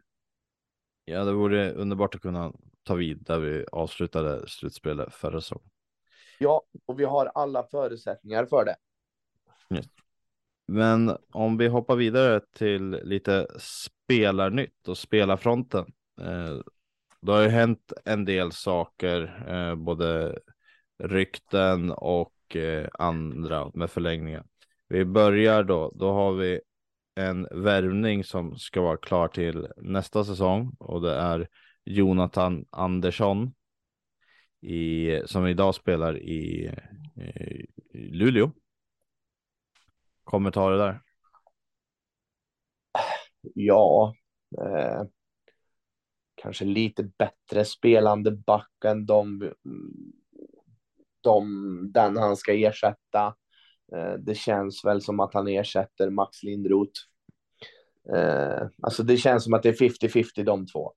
Ja, 1.05 1.25
det 1.25 1.33
vore 1.33 1.73
underbart 1.73 2.15
att 2.15 2.21
kunna 2.21 2.53
ta 2.83 2.95
vid 2.95 3.23
där 3.25 3.39
vi 3.39 3.65
avslutade 3.73 4.49
slutspelet 4.49 5.15
förra 5.15 5.41
säsongen. 5.41 5.71
Ja, 6.39 6.63
och 6.87 7.01
vi 7.01 7.05
har 7.05 7.27
alla 7.27 7.63
förutsättningar 7.63 8.47
för 8.47 8.65
det. 8.65 8.77
Just. 9.77 9.91
Men 10.67 11.17
om 11.33 11.57
vi 11.57 11.67
hoppar 11.69 11.97
vidare 11.97 12.41
till 12.41 12.91
lite 12.91 13.47
spelarnytt 13.59 14.89
och 14.89 14.99
spelarfronten. 14.99 15.93
Eh, 16.21 16.59
det 17.21 17.33
har 17.33 17.43
ju 17.43 17.49
hänt 17.49 17.93
en 18.05 18.25
del 18.25 18.53
saker, 18.53 19.45
eh, 19.49 19.75
både 19.75 20.39
rykten 20.99 21.91
och 21.91 22.57
eh, 22.57 22.89
andra 22.93 23.71
med 23.75 23.91
förlängningar. 23.91 24.45
Vi 24.89 25.05
börjar 25.05 25.65
då, 25.65 25.93
då 25.95 26.13
har 26.13 26.33
vi 26.33 26.61
en 27.17 27.49
värvning 27.51 28.25
som 28.25 28.59
ska 28.59 28.81
vara 28.81 28.97
klar 28.97 29.29
till 29.29 29.69
nästa 29.77 30.25
säsong 30.25 30.77
och 30.79 31.03
det 31.03 31.15
är 31.15 31.49
Jonathan 31.85 32.65
Andersson 32.71 33.55
i, 34.61 35.21
som 35.27 35.47
idag 35.47 35.75
spelar 35.75 36.19
i, 36.19 36.71
i 37.93 37.99
Luleå. 37.99 38.51
Kommentarer 40.25 40.79
där? 40.79 41.01
Ja, 43.55 44.15
eh, 44.59 45.03
kanske 46.35 46.65
lite 46.65 47.03
bättre 47.03 47.65
spelande 47.65 48.31
back 48.31 48.85
än 48.85 49.07
de, 49.07 49.53
de, 51.21 51.93
den 51.93 52.17
han 52.17 52.37
ska 52.37 52.55
ersätta. 52.55 53.37
Eh, 53.93 54.15
det 54.19 54.35
känns 54.35 54.85
väl 54.85 55.03
som 55.03 55.21
att 55.21 55.35
han 55.35 55.49
ersätter 55.49 56.11
Max 56.11 56.43
Lindroth. 56.43 57.01
Eh, 58.15 58.67
alltså 58.83 59.03
det 59.03 59.17
känns 59.17 59.45
som 59.45 59.55
att 59.55 59.63
det 59.63 59.69
är 59.69 59.89
50-50 59.89 60.45
de 60.45 60.67
två. 60.67 60.93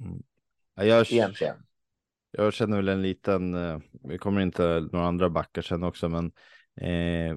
Mm. 0.00 0.22
Jag, 0.74 1.12
Egentligen. 1.12 1.56
Jag 2.30 2.52
känner 2.52 2.76
väl 2.76 2.88
en 2.88 3.02
liten, 3.02 3.54
eh, 3.54 3.78
vi 4.02 4.18
kommer 4.18 4.40
inte 4.40 4.88
några 4.92 5.06
andra 5.06 5.30
backar 5.30 5.62
sen 5.62 5.82
också, 5.82 6.08
men 6.08 6.32
eh, 6.80 7.36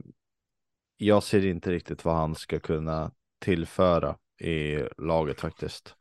jag 0.98 1.24
ser 1.24 1.46
inte 1.46 1.72
riktigt 1.72 2.06
vad 2.06 2.15
han 2.15 2.36
ska 2.36 2.60
kunna 2.60 3.12
tillföra 3.39 4.17
i 4.39 4.84
laget 4.98 5.41
faktiskt. 5.41 5.96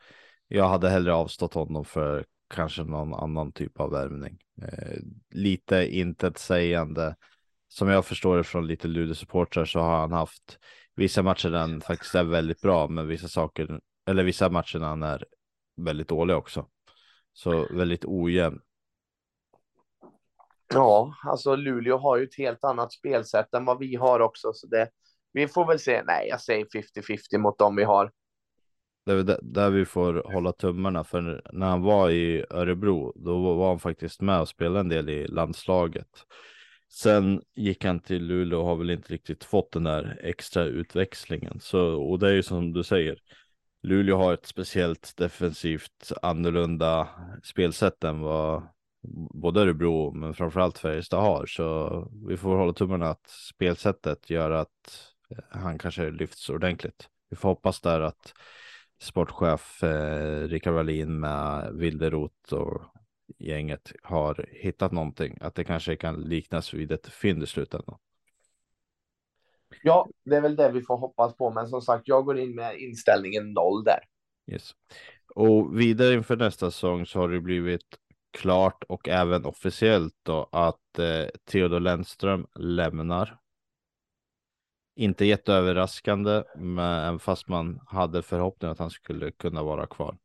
Jag 0.49 0.69
hade 0.69 0.89
hellre 0.89 1.15
avstått 1.15 1.55
honom 1.55 1.85
för 1.85 2.25
kanske 2.49 2.85
någon 2.85 3.15
annan 3.15 3.53
typ 3.53 3.81
av 3.81 3.91
värvning. 3.91 4.39
Eh, 4.63 4.99
lite 5.31 5.97
intetsägande. 5.97 7.15
Som 7.79 7.89
jag 7.89 8.05
förstår 8.05 8.37
det 8.37 8.45
från 8.45 8.67
lite 8.67 8.89
Lude-supportrar 8.89 9.65
så 9.65 9.81
har 9.81 9.99
han 9.99 10.13
haft 10.13 10.59
vissa 10.95 11.23
matcher 11.23 11.49
där 11.49 11.59
han 11.59 11.81
faktiskt 11.81 12.15
är 12.15 12.25
väldigt 12.25 12.61
bra, 12.61 12.89
men 12.89 13.09
vissa 13.09 13.29
saker 13.29 13.81
eller 14.07 14.25
vissa 14.25 14.51
matcher 14.51 14.79
där 14.79 14.87
han 14.87 15.03
är 15.03 15.25
väldigt 15.77 16.09
dålig 16.09 16.37
också. 16.37 16.67
Så 17.33 17.67
väldigt 17.71 18.05
ojämn. 18.05 18.61
Ja, 20.75 21.15
alltså 21.25 21.57
Luleå 21.57 21.99
har 21.99 22.17
ju 22.17 22.25
ett 22.25 22.39
helt 22.39 22.65
annat 22.65 22.93
spelsätt 22.93 23.55
än 23.55 23.65
vad 23.65 23.79
vi 23.79 23.97
har 23.97 24.21
också, 24.21 24.53
så 24.53 24.67
det 24.67 24.91
vi 25.33 25.49
får 25.49 25.67
väl 25.67 25.79
se. 25.79 26.03
Nej, 26.07 26.29
jag 26.29 26.41
säger 26.41 26.65
50-50 26.65 27.39
mot 27.39 27.59
dem 27.59 27.77
vi 27.77 27.85
har. 27.85 28.11
Det 29.07 29.13
är 29.13 29.39
där 29.43 29.71
vi 29.71 29.85
får 29.85 30.33
hålla 30.33 30.53
tummarna 30.53 31.05
för 31.05 31.51
när 31.53 31.67
han 31.67 31.83
var 31.83 32.11
i 32.11 32.45
Örebro 32.51 33.13
då 33.17 33.55
var 33.55 33.69
han 33.69 33.79
faktiskt 33.79 34.21
med 34.21 34.41
och 34.41 34.49
spelade 34.49 34.81
en 34.81 34.89
del 34.89 35.09
i 35.09 35.27
landslaget. 35.27 36.09
Sen 36.89 37.43
gick 37.55 37.85
han 37.85 38.01
till 38.01 38.27
Luleå 38.27 38.61
och 38.61 38.67
har 38.67 38.77
väl 38.77 38.91
inte 38.91 39.13
riktigt 39.13 39.45
fått 39.45 39.73
den 39.73 39.85
där 39.85 40.21
extra 40.23 40.65
utväxlingen. 40.65 41.61
Så, 41.61 42.03
och 42.03 42.19
det 42.19 42.29
är 42.29 42.33
ju 42.33 42.43
som 42.43 42.73
du 42.73 42.85
säger. 42.85 43.19
Luleå 43.83 44.17
har 44.17 44.35
ett 44.35 44.47
speciellt 44.47 45.17
defensivt 45.17 46.13
annorlunda 46.23 47.09
spelsätt 47.43 48.05
än 48.05 48.21
vad 48.21 48.63
både 49.35 49.61
Örebro 49.61 50.13
men 50.13 50.35
framförallt 50.35 50.79
Färjestad 50.79 51.21
har. 51.21 51.47
Så 51.47 52.09
vi 52.29 52.37
får 52.37 52.57
hålla 52.57 52.73
tummarna 52.73 53.09
att 53.09 53.27
spelsättet 53.27 54.31
gör 54.31 54.51
att 54.51 55.13
eh, 55.31 55.45
han 55.51 55.79
kanske 55.79 56.11
lyfts 56.11 56.51
ordentligt. 56.51 57.09
Vi 57.31 57.37
får 57.37 57.49
hoppas 57.49 57.81
där 57.81 58.01
att 58.01 58.35
sportchef 59.01 59.83
eh, 59.83 60.49
Rickard 60.49 60.75
Wallin 60.75 61.21
med 61.21 61.75
Wilderot 61.75 62.53
och 62.53 62.83
gänget 63.39 63.93
har 64.03 64.47
hittat 64.53 64.93
någonting. 64.93 65.39
Att 65.41 65.55
det 65.55 65.65
kanske 65.65 65.97
kan 65.97 66.21
liknas 66.21 66.75
vid 66.75 66.93
ett 66.93 67.07
fynd 67.07 67.43
i 67.43 67.47
slutändan. 67.47 67.99
Ja, 69.83 70.09
det 70.25 70.37
är 70.37 70.41
väl 70.41 70.57
det 70.57 70.73
vi 70.73 70.83
får 70.83 70.97
hoppas 70.97 71.37
på. 71.37 71.51
Men 71.51 71.69
som 71.69 71.83
sagt, 71.83 72.09
jag 72.09 72.25
går 72.25 72.39
in 72.39 72.55
med 72.55 72.79
inställningen 72.79 73.53
noll 73.53 73.85
där. 73.85 74.01
Yes. 74.47 74.75
Och 75.35 75.81
vidare 75.81 76.15
inför 76.15 76.37
nästa 76.37 76.71
säsong 76.71 77.07
så 77.07 77.19
har 77.19 77.29
det 77.29 77.41
blivit 77.41 77.99
klart 78.31 78.85
och 78.89 79.09
även 79.09 79.45
officiellt 79.45 80.15
då 80.23 80.49
att 80.53 80.99
eh, 80.99 81.27
Theodor 81.45 81.81
Lennström 81.81 82.47
lämnar 82.55 83.39
inte 84.97 85.25
jätteöverraskande, 85.25 86.43
men 86.57 87.19
fast 87.19 87.49
man 87.49 87.81
hade 87.87 88.23
förhoppning 88.23 88.71
att 88.71 88.79
han 88.79 88.91
skulle 88.91 89.31
kunna 89.31 89.63
vara 89.63 89.87
kvar. 89.87 90.17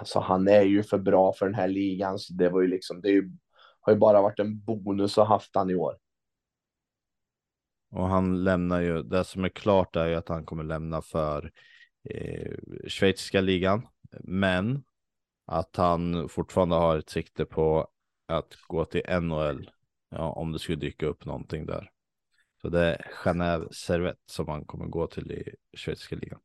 Alltså 0.00 0.20
han 0.20 0.48
är 0.48 0.62
ju 0.62 0.82
för 0.82 0.98
bra 0.98 1.32
för 1.32 1.46
den 1.46 1.54
här 1.54 1.68
ligan, 1.68 2.18
så 2.18 2.32
det 2.32 2.48
var 2.48 2.60
ju 2.60 2.68
liksom, 2.68 3.00
det 3.00 3.08
ju, 3.08 3.30
har 3.80 3.92
ju 3.92 3.98
bara 3.98 4.22
varit 4.22 4.38
en 4.38 4.64
bonus 4.64 5.18
att 5.18 5.28
haft 5.28 5.54
han 5.54 5.70
i 5.70 5.74
år. 5.74 5.98
Och 7.90 8.08
han 8.08 8.44
lämnar 8.44 8.80
ju, 8.80 9.02
det 9.02 9.24
som 9.24 9.44
är 9.44 9.48
klart 9.48 9.96
är 9.96 10.06
ju 10.06 10.14
att 10.14 10.28
han 10.28 10.44
kommer 10.44 10.64
lämna 10.64 11.02
för 11.02 11.52
eh, 12.10 12.56
schweiziska 12.86 13.40
ligan, 13.40 13.86
men 14.20 14.84
att 15.46 15.76
han 15.76 16.28
fortfarande 16.28 16.74
har 16.74 16.98
ett 16.98 17.10
sikte 17.10 17.44
på 17.44 17.88
att 18.26 18.54
gå 18.68 18.84
till 18.84 19.02
NHL, 19.20 19.70
ja, 20.10 20.30
om 20.30 20.52
det 20.52 20.58
skulle 20.58 20.76
dyka 20.76 21.06
upp 21.06 21.24
någonting 21.24 21.66
där. 21.66 21.90
Så 22.62 22.68
det 22.68 22.80
är 22.80 23.10
Genève 23.24 23.72
Servette 23.72 24.20
som 24.26 24.48
han 24.48 24.64
kommer 24.64 24.86
gå 24.86 25.06
till 25.06 25.32
i 25.32 25.54
schweiziska 25.76 26.16
ligan. 26.16 26.40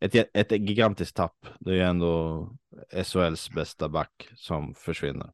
Ett, 0.00 0.36
ett 0.36 0.50
gigantiskt 0.50 1.16
tapp. 1.16 1.46
Det 1.60 1.70
är 1.70 1.74
ju 1.74 1.82
ändå 1.82 2.50
SHLs 3.04 3.50
bästa 3.50 3.88
back 3.88 4.28
som 4.36 4.74
försvinner. 4.74 5.32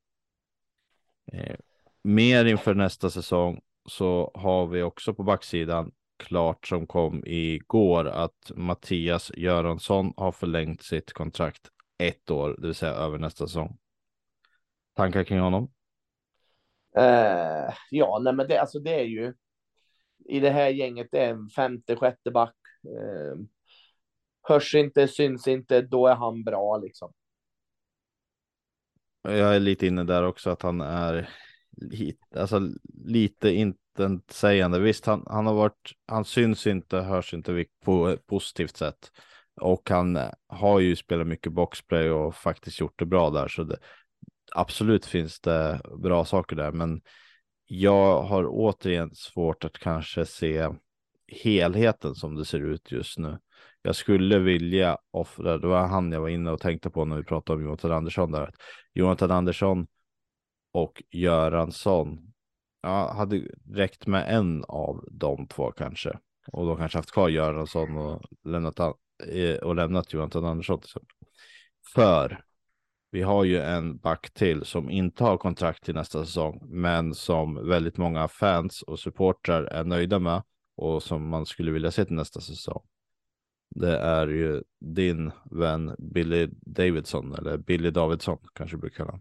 Eh, 1.33 1.57
mer 2.03 2.45
inför 2.45 2.75
nästa 2.75 3.11
säsong 3.11 3.61
så 3.89 4.31
har 4.35 4.67
vi 4.67 4.83
också 4.83 5.15
på 5.15 5.23
backsidan 5.23 5.93
klart 6.17 6.67
som 6.67 6.87
kom 6.87 7.23
igår 7.27 8.05
att 8.05 8.53
Mattias 8.55 9.33
Göransson 9.37 10.13
har 10.17 10.33
förlängt 10.33 10.83
sitt 10.83 11.13
kontrakt 11.13 11.71
ett 11.99 12.31
år, 12.31 12.57
det 12.59 12.67
vill 12.67 12.75
säga 12.75 12.93
över 12.93 13.19
nästa 13.19 13.47
säsong. 13.47 13.79
Tankar 14.97 15.25
kring 15.25 15.41
honom? 15.41 15.73
Eh, 16.97 17.75
ja, 17.91 18.21
nej, 18.23 18.33
men 18.33 18.49
det, 18.49 18.61
alltså, 18.61 18.79
det 18.79 18.95
är 18.95 19.05
ju 19.05 19.35
i 20.25 20.41
det 20.41 20.51
här 20.51 20.69
gänget, 20.69 21.09
det 21.13 21.25
är 21.25 21.31
en 21.31 21.49
femte, 21.49 21.97
sjätte 21.97 22.31
back. 22.31 22.57
Eh, 22.85 23.39
hörs 24.49 24.75
inte, 24.75 25.09
syns 25.09 25.49
inte, 25.49 25.81
då 25.81 26.07
är 26.07 26.15
han 26.15 26.45
bra 26.45 26.77
liksom. 26.77 27.13
Jag 29.23 29.57
är 29.57 29.61
lite 29.61 29.87
inne 29.87 30.05
där 30.05 30.23
också 30.23 30.51
att 30.51 30.63
han 30.63 30.81
är 30.81 31.29
lite, 31.77 32.41
alltså 32.41 32.61
lite 33.05 33.51
intetsägande. 33.51 34.79
Visst, 34.79 35.07
han, 35.07 35.25
han 35.27 35.47
har 35.47 35.55
varit, 35.55 35.93
han 36.07 36.25
syns 36.25 36.67
inte, 36.67 36.97
hörs 36.99 37.35
inte 37.35 37.65
på 37.85 38.09
ett 38.09 38.27
positivt 38.27 38.77
sätt. 38.77 39.13
Och 39.61 39.91
han 39.91 40.19
har 40.47 40.81
ju 40.81 40.97
spelat 40.97 41.27
mycket 41.27 41.53
boxplay 41.53 42.11
och 42.11 42.35
faktiskt 42.35 42.81
gjort 42.81 42.99
det 42.99 43.07
bra 43.07 43.31
där. 43.31 43.49
Så 43.49 43.65
det, 43.65 43.79
absolut 44.55 45.07
finns 45.07 45.41
det 45.41 45.81
bra 45.99 46.25
saker 46.25 46.57
där, 46.57 46.73
men 46.73 47.01
jag 47.67 48.23
har 48.23 48.47
återigen 48.49 49.15
svårt 49.15 49.65
att 49.65 49.79
kanske 49.79 50.27
se 50.27 50.69
helheten 51.27 52.15
som 52.15 52.35
det 52.35 52.45
ser 52.45 52.61
ut 52.61 52.93
just 52.93 53.19
nu. 53.19 53.39
Jag 53.83 53.97
skulle 53.97 54.39
vilja 54.39 54.99
offra, 55.11 55.59
det 55.59 55.67
var 55.67 55.87
han 55.87 56.13
jag 56.13 56.21
var 56.21 56.29
inne 56.29 56.51
och 56.51 56.61
tänkte 56.61 56.91
på 56.91 57.05
när 57.05 57.17
vi 57.17 57.25
pratade 57.25 57.57
om 57.57 57.65
Jonathan 57.65 57.93
Andersson 57.93 58.33
där. 58.33 58.55
Jonathan 58.95 59.31
Andersson 59.31 59.87
och 60.73 61.03
Göransson. 61.11 62.33
Ja, 62.83 63.13
hade 63.13 63.43
räckt 63.73 64.07
med 64.07 64.37
en 64.37 64.65
av 64.69 65.05
de 65.11 65.47
två 65.47 65.71
kanske. 65.71 66.19
Och 66.53 66.67
då 66.67 66.77
kanske 66.77 66.99
haft 66.99 67.13
kvar 67.13 67.29
Göransson 67.29 67.97
och 67.97 68.23
lämnat, 68.45 68.79
eh, 69.29 69.57
och 69.63 69.75
lämnat 69.75 70.13
Jonathan 70.13 70.45
Andersson. 70.45 70.81
För 71.95 72.45
vi 73.11 73.23
har 73.23 73.45
ju 73.45 73.61
en 73.61 73.97
back 73.99 74.31
till 74.31 74.65
som 74.65 74.91
inte 74.91 75.25
har 75.25 75.39
kontrakt 75.39 75.85
till 75.85 75.95
nästa 75.95 76.25
säsong, 76.25 76.63
men 76.65 77.15
som 77.15 77.69
väldigt 77.69 77.97
många 77.97 78.29
fans 78.29 78.83
och 78.83 78.99
supportrar 78.99 79.65
är 79.65 79.85
nöjda 79.85 80.19
med 80.19 80.43
och 80.77 81.03
som 81.03 81.29
man 81.29 81.47
skulle 81.47 81.71
vilja 81.71 81.91
se 81.91 82.05
till 82.05 82.15
nästa 82.15 82.41
säsong. 82.41 82.83
Det 83.75 83.97
är 83.97 84.27
ju 84.27 84.63
din 84.81 85.33
vän 85.51 85.97
Billy 85.99 86.49
Davidson 86.53 87.35
eller 87.35 87.57
Billy 87.57 87.91
Davidsson 87.91 88.39
kanske 88.53 88.77
du 88.77 88.81
brukar 88.81 89.05
kalla 89.05 89.21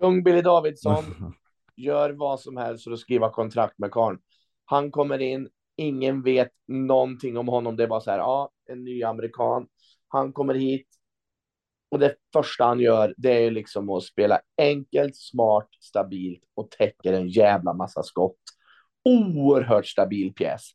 Kung 0.00 0.22
Billy 0.22 0.42
Davidsson 0.42 1.04
gör 1.76 2.10
vad 2.10 2.40
som 2.40 2.56
helst 2.56 2.84
för 2.84 2.90
att 2.90 2.98
skriva 2.98 3.30
kontrakt 3.30 3.78
med 3.78 3.90
Karn. 3.90 4.18
Han 4.64 4.90
kommer 4.90 5.18
in, 5.18 5.48
ingen 5.76 6.22
vet 6.22 6.50
någonting 6.68 7.36
om 7.36 7.48
honom. 7.48 7.76
Det 7.76 7.82
är 7.82 7.88
bara 7.88 8.00
så 8.00 8.10
här, 8.10 8.18
ja, 8.18 8.50
en 8.66 8.84
ny 8.84 9.02
amerikan. 9.02 9.66
Han 10.08 10.32
kommer 10.32 10.54
hit, 10.54 10.86
och 11.88 11.98
det 11.98 12.14
första 12.32 12.64
han 12.64 12.80
gör, 12.80 13.14
det 13.16 13.46
är 13.46 13.50
liksom 13.50 13.90
att 13.90 14.02
spela 14.02 14.40
enkelt, 14.58 15.16
smart, 15.16 15.68
stabilt 15.80 16.42
och 16.54 16.70
täcker 16.70 17.12
en 17.12 17.28
jävla 17.28 17.72
massa 17.72 18.02
skott. 18.02 18.38
Oerhört 19.04 19.86
stabil 19.86 20.34
pjäs. 20.34 20.70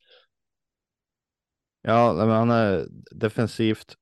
Ja, 1.81 2.13
men 2.13 2.29
han 2.29 2.51
är 2.51 2.87
defensivt 3.11 3.95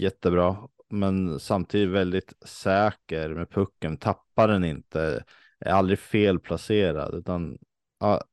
jättebra, 0.00 0.68
men 0.90 1.40
samtidigt 1.40 1.88
väldigt 1.88 2.32
säker 2.46 3.34
med 3.34 3.50
pucken. 3.50 3.96
Tappar 3.96 4.48
den 4.48 4.64
inte, 4.64 5.24
är 5.58 5.72
aldrig 5.72 5.98
felplacerad, 5.98 7.14
utan 7.14 7.58
ja, 8.00 8.24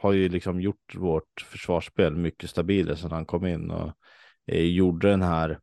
har 0.00 0.12
ju 0.12 0.28
liksom 0.28 0.60
gjort 0.60 0.94
vårt 0.94 1.40
försvarsspel 1.40 2.16
mycket 2.16 2.50
stabilare 2.50 2.96
sedan 2.96 3.12
han 3.12 3.26
kom 3.26 3.46
in 3.46 3.70
och 3.70 3.92
eh, 4.46 4.64
gjorde 4.64 5.10
den 5.10 5.22
här 5.22 5.60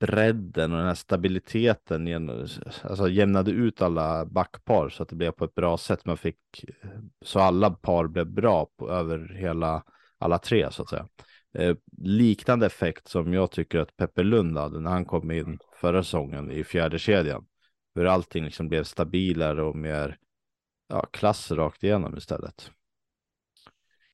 bredden 0.00 0.72
och 0.72 0.78
den 0.78 0.86
här 0.86 0.94
stabiliteten 0.94 2.08
alltså 2.82 3.08
jämnade 3.08 3.50
ut 3.50 3.82
alla 3.82 4.26
backpar 4.26 4.88
så 4.88 5.02
att 5.02 5.08
det 5.08 5.16
blev 5.16 5.30
på 5.30 5.44
ett 5.44 5.54
bra 5.54 5.78
sätt. 5.78 6.04
Man 6.04 6.16
fick 6.16 6.64
eh, 6.82 6.90
så 7.24 7.40
alla 7.40 7.70
par 7.70 8.06
blev 8.06 8.26
bra 8.26 8.68
på, 8.76 8.90
över 8.90 9.36
hela 9.38 9.82
alla 10.26 10.38
tre 10.38 10.70
så 10.70 10.82
att 10.82 10.88
säga. 10.88 11.08
Eh, 11.54 11.76
liknande 11.98 12.66
effekt 12.66 13.08
som 13.08 13.32
jag 13.32 13.50
tycker 13.50 13.78
att 13.78 13.96
Peppe 13.96 14.22
Lund 14.22 14.58
hade 14.58 14.80
när 14.80 14.90
han 14.90 15.04
kom 15.04 15.30
in 15.30 15.58
förra 15.80 16.02
säsongen 16.02 16.50
i 16.50 16.64
fjärde 16.64 16.98
kedjan. 16.98 17.46
Hur 17.94 18.06
allting 18.06 18.44
liksom 18.44 18.68
blev 18.68 18.84
stabilare 18.84 19.62
och 19.62 19.76
mer 19.76 20.18
ja, 20.88 21.06
klass 21.12 21.50
rakt 21.50 21.84
igenom 21.84 22.16
istället. 22.16 22.70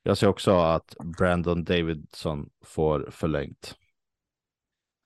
Jag 0.03 0.19
ser 0.19 0.27
också 0.27 0.51
att 0.51 0.95
Brandon 1.19 1.65
Davidson 1.65 2.51
får 2.65 3.09
förlängt. 3.11 3.75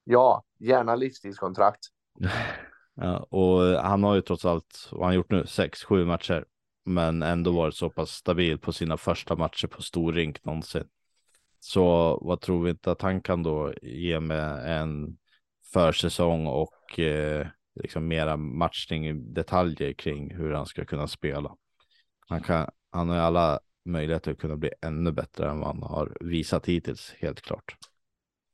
Ja, 0.04 0.44
gärna 0.58 0.96
livstidskontrakt. 0.96 1.80
ja, 2.94 3.18
och 3.18 3.62
han 3.62 4.02
har 4.02 4.14
ju 4.14 4.20
trots 4.20 4.44
allt, 4.44 4.88
vad 4.92 5.04
han 5.04 5.14
gjort 5.14 5.30
nu, 5.30 5.46
sex, 5.46 5.84
sju 5.84 6.04
matcher, 6.04 6.44
men 6.84 7.22
ändå 7.22 7.52
varit 7.52 7.74
så 7.74 7.90
pass 7.90 8.10
stabil 8.10 8.58
på 8.58 8.72
sina 8.72 8.96
första 8.96 9.36
matcher 9.36 9.66
på 9.66 9.82
stor 9.82 10.12
rink 10.12 10.44
någonsin. 10.44 10.84
Så 11.60 12.18
vad 12.22 12.40
tror 12.40 12.64
vi 12.64 12.70
inte 12.70 12.90
att 12.90 13.02
han 13.02 13.20
kan 13.20 13.42
då 13.42 13.72
ge 13.82 14.20
med 14.20 14.78
en 14.80 15.18
försäsong 15.72 16.46
och 16.46 16.98
eh, 17.00 17.46
liksom 17.74 18.08
mera 18.08 18.36
matchning 18.36 19.34
detaljer 19.34 19.92
kring 19.92 20.34
hur 20.34 20.52
han 20.52 20.66
ska 20.66 20.84
kunna 20.84 21.08
spela. 21.08 21.56
Han, 22.28 22.40
kan, 22.40 22.70
han 22.90 23.08
har 23.08 23.16
alla 23.16 23.60
möjligheter 23.84 24.32
att 24.32 24.38
kunna 24.38 24.56
bli 24.56 24.70
ännu 24.86 25.12
bättre 25.12 25.50
än 25.50 25.60
vad 25.60 25.68
han 25.68 25.82
har 25.82 26.16
visat 26.20 26.66
hittills, 26.66 27.14
helt 27.18 27.40
klart. 27.40 27.76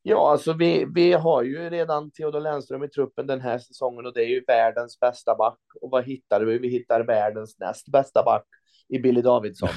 Ja, 0.05 0.31
alltså 0.31 0.53
vi, 0.53 0.87
vi 0.95 1.13
har 1.13 1.43
ju 1.43 1.71
redan 1.71 2.11
Theodor 2.11 2.41
Lennström 2.41 2.83
i 2.83 2.89
truppen 2.89 3.27
den 3.27 3.41
här 3.41 3.59
säsongen 3.59 4.07
och 4.07 4.15
det 4.15 4.25
är 4.25 4.29
ju 4.29 4.45
världens 4.47 5.01
bästa 5.01 5.37
back. 5.37 5.59
Och 5.81 5.91
vad 5.91 6.05
hittar 6.05 6.41
vi? 6.41 6.59
Vi 6.59 6.69
hittar 6.69 7.01
världens 7.01 7.59
näst 7.59 7.89
bästa 7.89 8.23
back 8.25 8.45
i 8.89 8.99
Billy 8.99 9.23
Davidsson. 9.23 9.69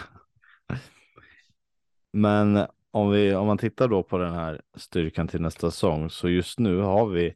Men 2.13 2.67
om, 2.95 3.11
vi, 3.11 3.35
om 3.35 3.47
man 3.47 3.57
tittar 3.57 3.87
då 3.87 4.03
på 4.03 4.17
den 4.17 4.33
här 4.33 4.61
styrkan 4.75 5.27
till 5.27 5.41
nästa 5.41 5.71
säsong 5.71 6.09
så 6.09 6.29
just 6.29 6.59
nu 6.59 6.77
har 6.77 7.07
vi 7.07 7.33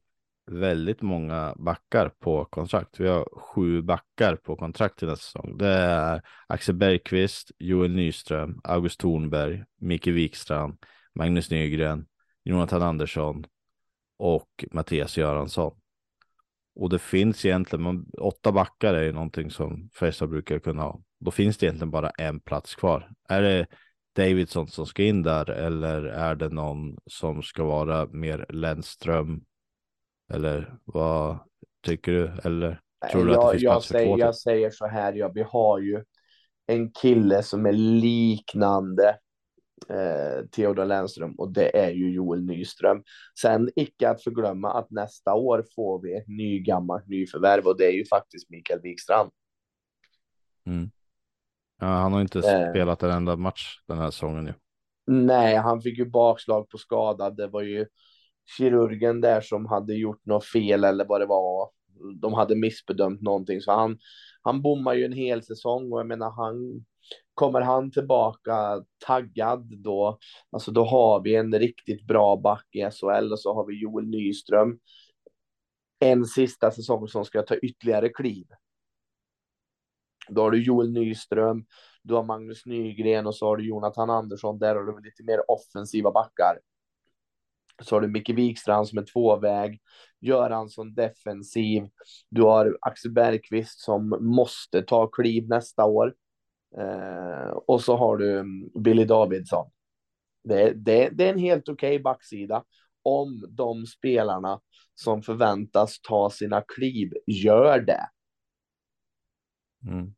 väldigt 0.51 1.01
många 1.01 1.55
backar 1.57 2.09
på 2.09 2.45
kontrakt. 2.45 2.99
Vi 2.99 3.07
har 3.07 3.27
sju 3.39 3.81
backar 3.81 4.35
på 4.35 4.55
kontrakt 4.55 4.99
till 4.99 5.07
nästa 5.07 5.23
säsong. 5.23 5.57
Det 5.57 5.67
är 5.67 6.21
Axel 6.47 6.75
Bergqvist, 6.75 7.51
Joel 7.57 7.91
Nyström, 7.91 8.61
August 8.63 8.99
Thornberg, 8.99 9.63
Micke 9.81 10.07
Wikstrand, 10.07 10.77
Magnus 11.15 11.51
Nygren, 11.51 12.05
Jonathan 12.43 12.81
Andersson 12.81 13.45
och 14.17 14.65
Mattias 14.71 15.17
Göransson. 15.17 15.79
Och 16.75 16.89
det 16.89 16.99
finns 16.99 17.45
egentligen, 17.45 17.83
man, 17.83 18.05
åtta 18.17 18.51
backar 18.51 18.93
är 18.93 19.03
ju 19.03 19.11
någonting 19.11 19.51
som 19.51 19.89
Färjestad 19.93 20.29
brukar 20.29 20.59
kunna 20.59 20.81
ha. 20.81 21.01
Då 21.19 21.31
finns 21.31 21.57
det 21.57 21.65
egentligen 21.65 21.91
bara 21.91 22.09
en 22.09 22.39
plats 22.39 22.75
kvar. 22.75 23.11
Är 23.29 23.41
det 23.41 23.67
Davidsson 24.19 24.67
som 24.67 24.85
ska 24.85 25.03
in 25.03 25.23
där 25.23 25.49
eller 25.49 26.03
är 26.03 26.35
det 26.35 26.49
någon 26.49 26.97
som 27.05 27.43
ska 27.43 27.63
vara 27.63 28.07
mer 28.07 28.45
Lennström? 28.49 29.45
Eller 30.33 30.77
vad 30.85 31.39
tycker 31.85 32.11
du? 32.11 32.31
Eller 32.43 32.81
tror 33.11 33.25
du 33.25 33.31
jag, 33.31 33.45
att 33.45 33.51
det 33.51 33.59
finns 33.59 33.63
jag 33.63 33.83
säger? 33.83 34.17
Jag 34.17 34.35
säger 34.35 34.69
så 34.71 34.87
här, 34.87 35.13
ja, 35.13 35.31
vi 35.35 35.41
har 35.41 35.79
ju 35.79 36.03
en 36.67 36.91
kille 36.91 37.43
som 37.43 37.65
är 37.65 37.73
liknande 37.73 39.17
eh, 39.89 40.45
Theodor 40.51 40.85
Lennström 40.85 41.35
och 41.35 41.53
det 41.53 41.77
är 41.77 41.91
ju 41.91 42.11
Joel 42.11 42.45
Nyström. 42.45 43.03
Sen 43.41 43.69
icke 43.75 44.09
att 44.09 44.23
förglömma 44.23 44.73
att 44.73 44.91
nästa 44.91 45.33
år 45.33 45.65
får 45.75 46.01
vi 46.01 46.17
ett 46.17 46.27
ny 46.27 46.59
gammalt 46.59 47.07
nyförvärv 47.07 47.67
och 47.67 47.77
det 47.77 47.85
är 47.85 47.91
ju 47.91 48.05
faktiskt 48.05 48.49
Mikael 48.49 48.81
Wikstrand. 48.81 49.31
Mm. 50.65 50.91
Ja, 51.79 51.87
han 51.87 52.13
har 52.13 52.21
inte 52.21 52.39
eh. 52.39 52.69
spelat 52.69 53.03
en 53.03 53.11
enda 53.11 53.35
match 53.35 53.79
den 53.87 53.97
här 53.97 54.11
säsongen 54.11 54.45
ju. 54.45 54.53
Nej, 55.07 55.55
han 55.55 55.81
fick 55.81 55.97
ju 55.97 56.05
bakslag 56.05 56.69
på 56.69 56.77
skada. 56.77 57.29
Det 57.29 57.47
var 57.47 57.61
ju 57.61 57.85
kirurgen 58.57 59.21
där 59.21 59.41
som 59.41 59.65
hade 59.65 59.93
gjort 59.93 60.25
något 60.25 60.45
fel 60.45 60.83
eller 60.83 61.05
vad 61.05 61.21
det 61.21 61.25
var. 61.25 61.69
De 62.21 62.33
hade 62.33 62.55
missbedömt 62.55 63.21
någonting 63.21 63.61
så 63.61 63.71
han, 63.71 63.97
han 64.41 64.61
bommar 64.61 64.93
ju 64.93 65.05
en 65.05 65.13
hel 65.13 65.43
säsong 65.43 65.91
och 65.91 65.99
jag 65.99 66.07
menar 66.07 66.31
han 66.31 66.85
kommer 67.33 67.61
han 67.61 67.91
tillbaka 67.91 68.83
taggad 69.05 69.83
då, 69.83 70.17
alltså 70.51 70.71
då 70.71 70.83
har 70.83 71.21
vi 71.21 71.35
en 71.35 71.59
riktigt 71.59 72.07
bra 72.07 72.37
back 72.37 72.67
i 72.71 72.81
SHL 72.91 73.31
och 73.31 73.39
så 73.39 73.53
har 73.53 73.65
vi 73.65 73.81
Joel 73.81 74.07
Nyström. 74.07 74.79
En 75.99 76.25
sista 76.25 76.71
säsong 76.71 77.07
som 77.07 77.25
ska 77.25 77.41
ta 77.41 77.55
ytterligare 77.55 78.09
kliv. 78.09 78.45
Då 80.29 80.41
har 80.41 80.51
du 80.51 80.63
Joel 80.63 80.91
Nyström, 80.91 81.65
du 82.03 82.13
har 82.13 82.23
Magnus 82.23 82.65
Nygren 82.65 83.27
och 83.27 83.35
så 83.35 83.45
har 83.45 83.57
du 83.57 83.67
Jonathan 83.67 84.09
Andersson. 84.09 84.59
Där 84.59 84.75
har 84.75 84.83
du 84.83 85.01
lite 85.01 85.23
mer 85.23 85.51
offensiva 85.51 86.11
backar. 86.11 86.59
Så 87.81 87.95
har 87.95 88.01
du 88.01 88.07
Micke 88.07 88.29
Wikstrand 88.29 88.87
som 88.87 88.97
är 88.97 89.05
tvåväg, 89.05 89.81
Göransson 90.19 90.93
defensiv. 90.93 91.89
Du 92.29 92.41
har 92.41 92.77
Axel 92.81 93.11
Bergqvist 93.11 93.79
som 93.79 94.09
måste 94.19 94.81
ta 94.81 95.07
kliv 95.07 95.47
nästa 95.47 95.85
år. 95.85 96.15
Eh, 96.77 97.49
och 97.49 97.81
så 97.81 97.95
har 97.95 98.17
du 98.17 98.39
mm, 98.39 98.69
Billy 98.83 99.05
Davidsson. 99.05 99.71
Det, 100.43 100.73
det, 100.73 101.09
det 101.09 101.25
är 101.25 101.33
en 101.33 101.39
helt 101.39 101.69
okej 101.69 101.95
okay 101.95 102.03
backsida 102.03 102.63
om 103.03 103.45
de 103.49 103.85
spelarna 103.85 104.61
som 104.95 105.21
förväntas 105.21 106.01
ta 106.01 106.29
sina 106.29 106.61
kliv 106.61 107.13
gör 107.27 107.79
det. 107.79 108.09
Mm. 109.87 110.13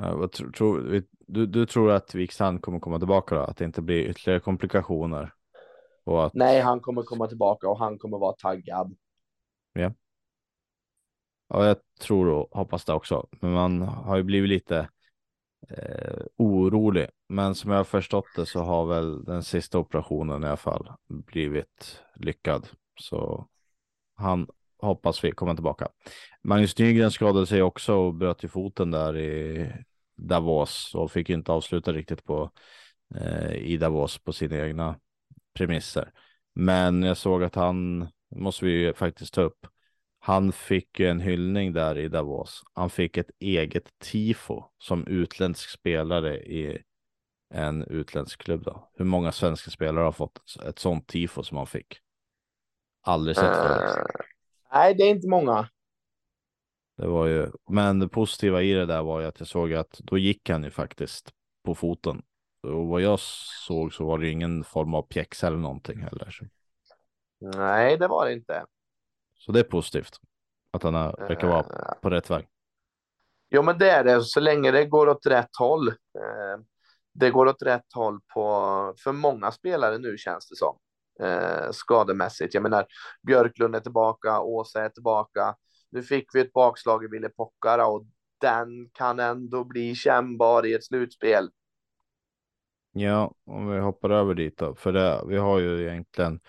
Ja, 0.00 0.28
tro, 0.28 0.52
tro, 0.52 0.80
du, 1.26 1.46
du 1.46 1.66
tror 1.66 1.90
att 1.90 2.14
Wiksand 2.14 2.62
kommer 2.62 2.80
komma 2.80 2.98
tillbaka 2.98 3.34
då? 3.34 3.40
Att 3.40 3.56
det 3.56 3.64
inte 3.64 3.82
blir 3.82 4.08
ytterligare 4.08 4.40
komplikationer? 4.40 5.34
Och 6.04 6.26
att... 6.26 6.34
Nej, 6.34 6.60
han 6.60 6.80
kommer 6.80 7.02
komma 7.02 7.26
tillbaka 7.26 7.68
och 7.68 7.78
han 7.78 7.98
kommer 7.98 8.18
vara 8.18 8.32
taggad. 8.32 8.96
Ja. 9.72 9.92
Ja, 11.48 11.66
jag 11.66 11.76
tror 12.00 12.28
och 12.28 12.48
hoppas 12.50 12.84
det 12.84 12.92
också. 12.92 13.26
Men 13.40 13.52
man 13.52 13.82
har 13.82 14.16
ju 14.16 14.22
blivit 14.22 14.48
lite 14.48 14.88
eh, 15.68 16.22
orolig. 16.36 17.06
Men 17.28 17.54
som 17.54 17.70
jag 17.70 17.78
har 17.78 17.84
förstått 17.84 18.26
det 18.36 18.46
så 18.46 18.60
har 18.60 18.86
väl 18.86 19.24
den 19.24 19.42
sista 19.42 19.78
operationen 19.78 20.44
i 20.44 20.46
alla 20.46 20.56
fall 20.56 20.92
blivit 21.08 22.02
lyckad. 22.14 22.68
Så 23.00 23.48
han 24.14 24.48
hoppas 24.78 25.24
vi 25.24 25.32
kommer 25.32 25.54
tillbaka. 25.54 25.88
Magnus 26.42 26.78
Nygren 26.78 27.10
skadade 27.10 27.46
sig 27.46 27.62
också 27.62 27.94
och 27.94 28.14
bröt 28.14 28.44
ju 28.44 28.48
foten 28.48 28.90
där 28.90 29.16
i 29.16 29.72
Davos 30.16 30.94
och 30.94 31.12
fick 31.12 31.30
inte 31.30 31.52
avsluta 31.52 31.92
riktigt 31.92 32.24
på 32.24 32.50
eh, 33.14 33.52
i 33.52 33.76
Davos 33.76 34.18
på 34.18 34.32
sina 34.32 34.56
egna 34.56 34.98
premisser. 35.54 36.12
Men 36.54 37.02
jag 37.02 37.16
såg 37.16 37.44
att 37.44 37.54
han 37.54 38.08
måste 38.36 38.64
vi 38.64 38.92
faktiskt 38.92 39.34
ta 39.34 39.42
upp. 39.42 39.66
Han 40.18 40.52
fick 40.52 41.00
en 41.00 41.20
hyllning 41.20 41.72
där 41.72 41.98
i 41.98 42.08
Davos. 42.08 42.62
Han 42.72 42.90
fick 42.90 43.16
ett 43.16 43.30
eget 43.38 43.98
tifo 43.98 44.64
som 44.78 45.06
utländsk 45.06 45.68
spelare 45.70 46.36
i 46.36 46.82
en 47.54 47.82
utländsk 47.82 48.42
klubb. 48.42 48.64
Då. 48.64 48.90
Hur 48.94 49.04
många 49.04 49.32
svenska 49.32 49.70
spelare 49.70 50.04
har 50.04 50.12
fått 50.12 50.38
ett 50.66 50.78
sånt 50.78 51.06
tifo 51.06 51.42
som 51.42 51.56
han 51.56 51.66
fick? 51.66 51.98
Aldrig 53.02 53.36
sett 53.36 53.56
förut. 53.56 53.96
Eh, 53.96 54.24
Nej, 54.72 54.94
det 54.94 55.02
är 55.02 55.10
inte 55.10 55.28
många. 55.28 55.68
Det 56.96 57.06
var 57.06 57.26
ju, 57.26 57.50
men 57.70 57.98
det 57.98 58.08
positiva 58.08 58.62
i 58.62 58.72
det 58.72 58.86
där 58.86 59.02
var 59.02 59.20
ju 59.20 59.26
att 59.26 59.40
jag 59.40 59.48
såg 59.48 59.74
att 59.74 59.98
då 59.98 60.18
gick 60.18 60.50
han 60.50 60.64
ju 60.64 60.70
faktiskt 60.70 61.30
på 61.64 61.74
foten. 61.74 62.22
Och 62.62 62.86
vad 62.86 63.00
jag 63.00 63.20
såg 63.66 63.94
så 63.94 64.04
var 64.04 64.18
det 64.18 64.28
ingen 64.28 64.64
form 64.64 64.94
av 64.94 65.02
pjäxa 65.02 65.46
eller 65.46 65.56
någonting 65.56 65.98
heller. 65.98 66.30
Så. 66.30 66.44
Nej, 67.58 67.96
det 67.96 68.08
var 68.08 68.26
det 68.26 68.32
inte. 68.32 68.64
Så 69.34 69.52
det 69.52 69.60
är 69.60 69.64
positivt 69.64 70.20
att 70.70 70.82
han 70.82 70.94
verkar 70.94 71.48
vara 71.48 71.62
uh, 71.62 72.00
på 72.02 72.10
rätt 72.10 72.30
väg. 72.30 72.48
Jo, 73.50 73.62
men 73.62 73.78
det 73.78 73.90
är 73.90 74.04
det 74.04 74.22
så 74.22 74.40
länge 74.40 74.70
det 74.70 74.84
går 74.84 75.08
åt 75.08 75.26
rätt 75.26 75.56
håll. 75.58 75.88
Uh, 75.88 76.64
det 77.12 77.30
går 77.30 77.46
åt 77.46 77.62
rätt 77.62 77.92
håll 77.94 78.20
på 78.34 78.94
för 78.98 79.12
många 79.12 79.50
spelare 79.50 79.98
nu 79.98 80.18
känns 80.18 80.48
det 80.48 80.56
som 80.56 80.78
eh, 81.22 81.70
skademässigt. 81.70 82.54
Jag 82.54 82.62
menar 82.62 82.86
Björklund 83.26 83.76
är 83.76 83.80
tillbaka, 83.80 84.40
Åsa 84.40 84.84
är 84.84 84.88
tillbaka. 84.88 85.54
Nu 85.90 86.02
fick 86.02 86.34
vi 86.34 86.40
ett 86.40 86.52
bakslag 86.52 87.04
i 87.04 87.08
Ville 87.08 87.28
Pockara 87.28 87.86
och 87.86 88.06
den 88.40 88.90
kan 88.92 89.20
ändå 89.20 89.64
bli 89.64 89.94
kännbar 89.94 90.66
i 90.66 90.74
ett 90.74 90.84
slutspel. 90.84 91.48
Ja, 92.92 93.34
om 93.46 93.70
vi 93.70 93.78
hoppar 93.78 94.10
över 94.10 94.34
dit 94.34 94.58
då, 94.58 94.74
för 94.74 94.92
det, 94.92 95.22
vi 95.26 95.36
har 95.36 95.58
ju 95.58 95.82
egentligen 95.82 96.40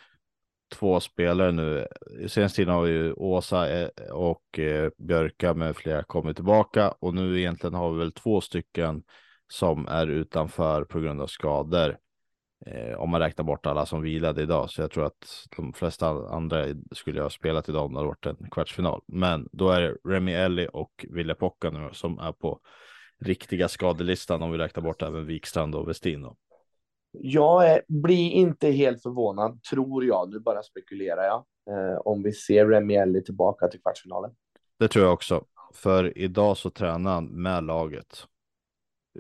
två 0.69 0.99
spelare 0.99 1.51
nu. 1.51 1.88
Senaste 2.27 2.55
tiden 2.55 2.73
har 2.73 2.82
vi 2.82 2.91
ju 2.91 3.13
Åsa 3.13 3.79
eh, 3.79 3.89
och 4.12 4.60
eh, 4.60 4.91
Björka 4.97 5.53
med 5.53 5.75
flera 5.75 6.03
kommit 6.03 6.36
tillbaka 6.36 6.93
och 6.99 7.13
nu 7.13 7.39
egentligen 7.39 7.73
har 7.73 7.91
vi 7.91 7.99
väl 7.99 8.12
två 8.12 8.41
stycken 8.41 9.03
som 9.47 9.88
är 9.88 10.08
utanför 10.08 10.84
på 10.84 10.99
grund 10.99 11.21
av 11.21 11.27
skador. 11.27 11.97
Eh, 12.65 13.00
om 13.00 13.10
man 13.10 13.22
räknar 13.22 13.45
bort 13.45 13.65
alla 13.65 13.86
som 13.86 14.02
vilade 14.02 14.41
idag, 14.41 14.69
så 14.69 14.82
jag 14.82 14.91
tror 14.91 15.06
att 15.06 15.48
de 15.58 15.74
flesta 15.74 16.08
andra 16.10 16.65
skulle 16.91 17.22
ha 17.22 17.30
spelat 17.30 17.69
idag 17.69 17.86
om 17.86 17.93
det 17.93 18.00
hade 18.00 18.08
varit 18.08 18.26
en 18.26 18.50
kvartsfinal. 18.52 19.02
Men 19.08 19.50
då 19.52 19.69
är 19.69 19.82
det 19.82 19.98
Remi 20.04 20.34
Elli 20.34 20.67
och 20.74 21.06
Ville 21.10 21.36
Pocka 21.36 21.69
nu 21.69 21.89
som 21.91 22.19
är 22.19 22.32
på 22.32 22.60
riktiga 23.19 23.67
skadelistan 23.67 24.41
om 24.41 24.52
vi 24.52 24.58
räknar 24.58 24.84
bort 24.84 25.02
även 25.02 25.26
Wikstrand 25.26 25.76
och 25.76 25.89
Westin. 25.89 26.22
Då. 26.22 26.36
Jag 27.12 27.69
är, 27.69 27.82
blir 27.88 28.32
inte 28.32 28.69
helt 28.72 29.02
förvånad, 29.02 29.63
tror 29.63 30.06
jag, 30.06 30.30
nu 30.30 30.39
bara 30.39 30.63
spekulerar 30.63 31.24
jag, 31.24 31.45
eh, 31.69 31.98
om 31.98 32.24
vi 32.24 32.32
ser 32.32 32.65
Remi 32.65 32.95
Elli 32.95 33.24
tillbaka 33.24 33.67
till 33.67 33.82
kvartsfinalen. 33.82 34.32
Det 34.80 34.88
tror 34.88 35.06
jag 35.06 35.13
också, 35.13 35.45
för 35.74 36.17
idag 36.17 36.58
så 36.58 36.69
tränar 36.69 37.13
han 37.13 37.26
med 37.26 37.63
laget. 37.63 38.26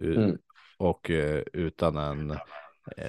Mm. 0.01 0.37
Och 0.77 1.09
eh, 1.09 1.43
utan 1.53 1.97
en 1.97 2.31
Eh, 2.31 2.39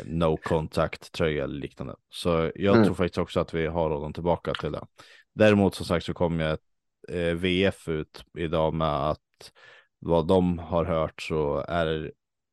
no 0.04 0.36
contact 0.36 1.12
tröja 1.12 1.44
eller 1.44 1.60
liknande. 1.60 1.94
Så 2.08 2.50
jag 2.54 2.74
mm. 2.74 2.84
tror 2.84 2.94
faktiskt 2.94 3.18
också 3.18 3.40
att 3.40 3.54
vi 3.54 3.66
har 3.66 3.90
honom 3.90 4.12
tillbaka 4.12 4.52
till 4.52 4.72
det. 4.72 4.86
Däremot 5.34 5.74
som 5.74 5.86
sagt 5.86 6.06
så 6.06 6.14
kommer 6.14 6.44
jag 6.44 6.58
eh, 7.08 7.34
VF 7.34 7.88
ut 7.88 8.24
idag 8.38 8.74
med 8.74 9.10
att 9.10 9.52
vad 9.98 10.26
de 10.26 10.58
har 10.58 10.84
hört 10.84 11.22
så 11.22 11.64
är 11.68 12.12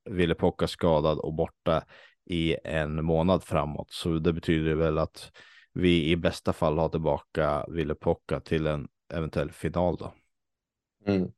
Ville 0.10 0.36
Pocka 0.36 0.68
skadad 0.68 1.18
och 1.18 1.34
borta 1.34 1.84
i 2.26 2.56
en 2.64 3.06
månad 3.06 3.44
framåt. 3.44 3.92
Så 3.92 4.10
det 4.10 4.34
betyder 4.34 4.76
väl 4.76 4.98
att 4.98 5.32
vi 5.74 6.10
i 6.10 6.16
bästa 6.16 6.54
fall 6.54 6.78
har 6.78 6.90
tillbaka 6.90 7.66
Ville 7.68 7.96
Pocka 7.96 8.40
till 8.40 8.68
en 8.68 8.88
eventuell 9.14 9.52
final 9.52 9.98
då. 9.98 10.14
Mm. 11.06 11.32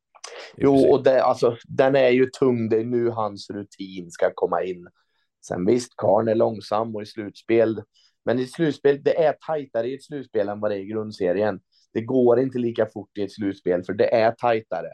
Jo, 0.58 0.92
och 0.92 1.04
det, 1.04 1.24
alltså, 1.24 1.58
den 1.64 1.96
är 1.96 2.10
ju 2.10 2.26
tung. 2.26 2.70
Det 2.70 2.80
är 2.80 2.86
nu 2.86 3.10
hans 3.10 3.50
rutin 3.50 4.12
ska 4.12 4.32
komma 4.36 4.64
in. 4.64 4.88
Sen 5.42 5.66
visst, 5.66 5.94
Karn 5.96 6.28
är 6.28 6.36
långsam 6.36 6.96
och 6.96 7.02
i 7.02 7.06
slutspel, 7.06 7.82
men 8.26 8.40
i 8.40 8.46
slutspel, 8.46 9.04
det 9.04 9.24
är 9.24 9.34
tajtare 9.48 9.88
i 9.88 9.96
ett 9.96 10.04
slutspel 10.04 10.50
än 10.50 10.60
vad 10.60 10.72
det 10.72 10.76
är 10.76 10.80
i 10.80 10.86
grundserien. 10.86 11.60
Det 11.94 12.02
går 12.02 12.40
inte 12.40 12.58
lika 12.58 12.86
fort 12.86 13.18
i 13.18 13.24
ett 13.24 13.32
slutspel, 13.32 13.84
för 13.84 13.94
det 13.94 14.16
är 14.16 14.32
tajtare. 14.32 14.90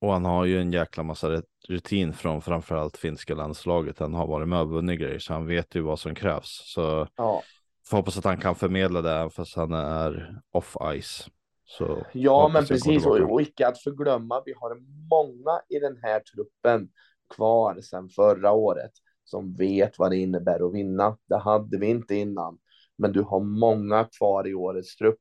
Och 0.00 0.12
han 0.12 0.24
har 0.24 0.44
ju 0.44 0.60
en 0.60 0.72
jäkla 0.72 1.02
massa 1.02 1.42
rutin 1.68 2.12
från 2.12 2.42
framförallt 2.42 2.96
finska 2.96 3.34
landslaget. 3.34 3.98
Han 3.98 4.14
har 4.14 4.26
varit 4.26 4.48
med 4.48 4.60
och 4.60 4.70
vunnit 4.70 5.00
grejer, 5.00 5.18
så 5.18 5.32
han 5.32 5.46
vet 5.46 5.74
ju 5.74 5.80
vad 5.80 5.98
som 5.98 6.14
krävs. 6.14 6.62
Så 6.74 7.08
ja. 7.16 7.42
får 7.86 7.96
hoppas 7.96 8.18
att 8.18 8.24
han 8.24 8.38
kan 8.38 8.54
förmedla 8.54 9.02
det, 9.02 9.30
fast 9.30 9.56
han 9.56 9.72
är 9.72 10.40
off 10.50 10.76
ice. 11.00 11.30
Så 11.64 12.06
ja, 12.12 12.50
men 12.52 12.66
precis. 12.66 13.06
Och, 13.06 13.32
och 13.32 13.42
icke 13.42 13.68
att 13.68 13.82
förglömma, 13.82 14.42
vi 14.46 14.54
har 14.56 14.76
många 15.10 15.60
i 15.68 15.78
den 15.78 15.98
här 16.02 16.20
truppen 16.20 16.88
kvar 17.34 17.80
sedan 17.80 18.08
förra 18.08 18.52
året 18.52 18.92
som 19.26 19.54
vet 19.54 19.98
vad 19.98 20.10
det 20.10 20.16
innebär 20.16 20.66
att 20.66 20.74
vinna. 20.74 21.16
Det 21.28 21.38
hade 21.38 21.78
vi 21.78 21.86
inte 21.86 22.14
innan, 22.14 22.58
men 22.96 23.12
du 23.12 23.22
har 23.22 23.40
många 23.40 24.04
kvar 24.18 24.48
i 24.48 24.54
årets 24.54 24.96
trupp. 24.96 25.20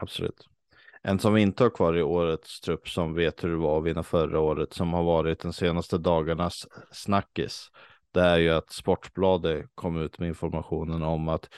Absolut. 0.00 0.48
En 1.02 1.18
som 1.18 1.34
vi 1.34 1.42
inte 1.42 1.62
har 1.62 1.70
kvar 1.70 1.96
i 1.96 2.02
årets 2.02 2.60
trupp 2.60 2.88
som 2.88 3.14
vet 3.14 3.44
hur 3.44 3.50
det 3.50 3.56
var 3.56 3.78
att 3.78 3.84
vinna 3.84 4.02
förra 4.02 4.40
året 4.40 4.72
som 4.72 4.92
har 4.92 5.02
varit 5.02 5.40
den 5.40 5.52
senaste 5.52 5.98
dagarnas 5.98 6.66
snackis. 6.92 7.70
Det 8.10 8.20
är 8.20 8.38
ju 8.38 8.50
att 8.50 8.72
Sportbladet 8.72 9.66
kom 9.74 9.96
ut 9.96 10.18
med 10.18 10.28
informationen 10.28 11.02
om 11.02 11.28
att 11.28 11.48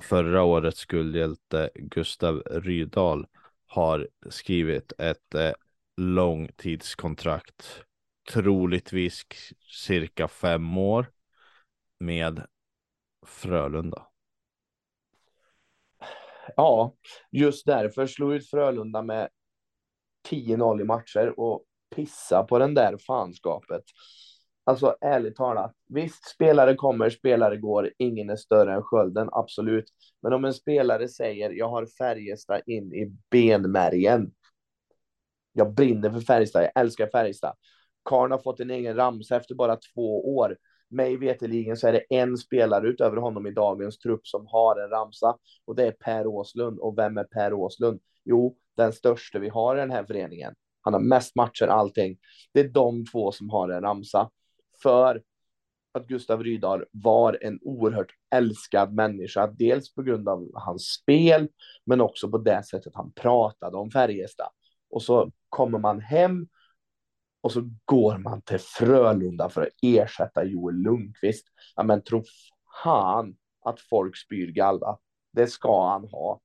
förra 0.00 0.42
årets 0.42 0.84
guldhjälte 0.84 1.70
Gustav 1.74 2.42
Rydahl 2.50 3.26
har 3.66 4.08
skrivit 4.30 4.92
ett 4.98 5.34
eh, 5.34 5.52
långtidskontrakt 5.96 7.82
troligtvis 8.32 9.24
cirka 9.86 10.28
fem 10.28 10.78
år 10.78 11.12
med 11.98 12.46
Frölunda. 13.26 14.06
Ja, 16.56 16.94
just 17.30 17.66
därför 17.66 18.06
slog 18.06 18.34
ut 18.34 18.50
Frölunda 18.50 19.02
med 19.02 19.28
10-0 20.30 20.80
i 20.80 20.84
matcher 20.84 21.40
och 21.40 21.64
pissa 21.94 22.42
på 22.42 22.58
den 22.58 22.74
där 22.74 22.96
fanskapet. 23.06 23.82
Alltså 24.64 24.96
ärligt 25.00 25.36
talat, 25.36 25.72
visst 25.88 26.28
spelare 26.28 26.74
kommer, 26.74 27.10
spelare 27.10 27.56
går, 27.56 27.92
ingen 27.98 28.30
är 28.30 28.36
större 28.36 28.74
än 28.74 28.82
skölden, 28.82 29.28
absolut. 29.32 29.84
Men 30.22 30.32
om 30.32 30.44
en 30.44 30.54
spelare 30.54 31.08
säger 31.08 31.50
jag 31.50 31.68
har 31.68 31.86
Färjestad 31.98 32.62
in 32.66 32.94
i 32.94 33.16
benmärgen. 33.30 34.32
Jag 35.52 35.74
brinner 35.74 36.10
för 36.10 36.20
Färjestad, 36.20 36.64
jag 36.64 36.72
älskar 36.74 37.06
Färjestad. 37.06 37.54
Karn 38.06 38.30
har 38.30 38.38
fått 38.38 38.60
en 38.60 38.70
egen 38.70 38.96
ramsa 38.96 39.36
efter 39.36 39.54
bara 39.54 39.76
två 39.76 40.36
år. 40.36 40.56
Mig 40.88 41.16
veterligen 41.16 41.76
så 41.76 41.88
är 41.88 41.92
det 41.92 42.04
en 42.10 42.36
spelare 42.36 42.88
utöver 42.88 43.16
honom 43.16 43.46
i 43.46 43.50
dagens 43.50 43.98
trupp 43.98 44.26
som 44.26 44.46
har 44.46 44.80
en 44.80 44.90
ramsa 44.90 45.36
och 45.64 45.76
det 45.76 45.86
är 45.86 45.92
Per 45.92 46.26
Åslund. 46.26 46.78
Och 46.78 46.98
vem 46.98 47.18
är 47.18 47.24
Per 47.24 47.52
Åslund? 47.52 48.00
Jo, 48.24 48.56
den 48.76 48.92
största 48.92 49.38
vi 49.38 49.48
har 49.48 49.76
i 49.76 49.80
den 49.80 49.90
här 49.90 50.04
föreningen. 50.04 50.54
Han 50.80 50.94
har 50.94 51.00
mest 51.00 51.36
matcher, 51.36 51.66
allting. 51.66 52.18
Det 52.52 52.60
är 52.60 52.68
de 52.68 53.04
två 53.06 53.32
som 53.32 53.50
har 53.50 53.68
en 53.68 53.82
ramsa. 53.82 54.30
För 54.82 55.22
att 55.92 56.06
Gustav 56.06 56.42
Rydahl 56.42 56.84
var 56.90 57.38
en 57.40 57.58
oerhört 57.62 58.12
älskad 58.34 58.94
människa, 58.94 59.46
dels 59.46 59.94
på 59.94 60.02
grund 60.02 60.28
av 60.28 60.50
hans 60.54 60.82
spel, 60.82 61.48
men 61.84 62.00
också 62.00 62.30
på 62.30 62.38
det 62.38 62.62
sättet 62.62 62.94
han 62.94 63.12
pratade 63.12 63.76
om 63.76 63.90
Färjestad. 63.90 64.50
Och 64.90 65.02
så 65.02 65.30
kommer 65.48 65.78
man 65.78 66.00
hem 66.00 66.48
och 67.46 67.52
så 67.52 67.70
går 67.84 68.18
man 68.18 68.42
till 68.42 68.58
Frölunda 68.58 69.48
för 69.48 69.62
att 69.62 69.68
ersätta 69.82 70.44
Joel 70.44 70.74
Lundqvist. 70.74 71.46
Ja, 71.76 71.82
men 71.82 72.02
tro 72.02 72.24
fan 72.82 73.36
att 73.64 73.80
folk 73.80 74.16
spyr 74.16 74.52
galva. 74.52 74.98
Det 75.32 75.46
ska 75.46 75.88
han 75.90 76.08
ha. 76.08 76.40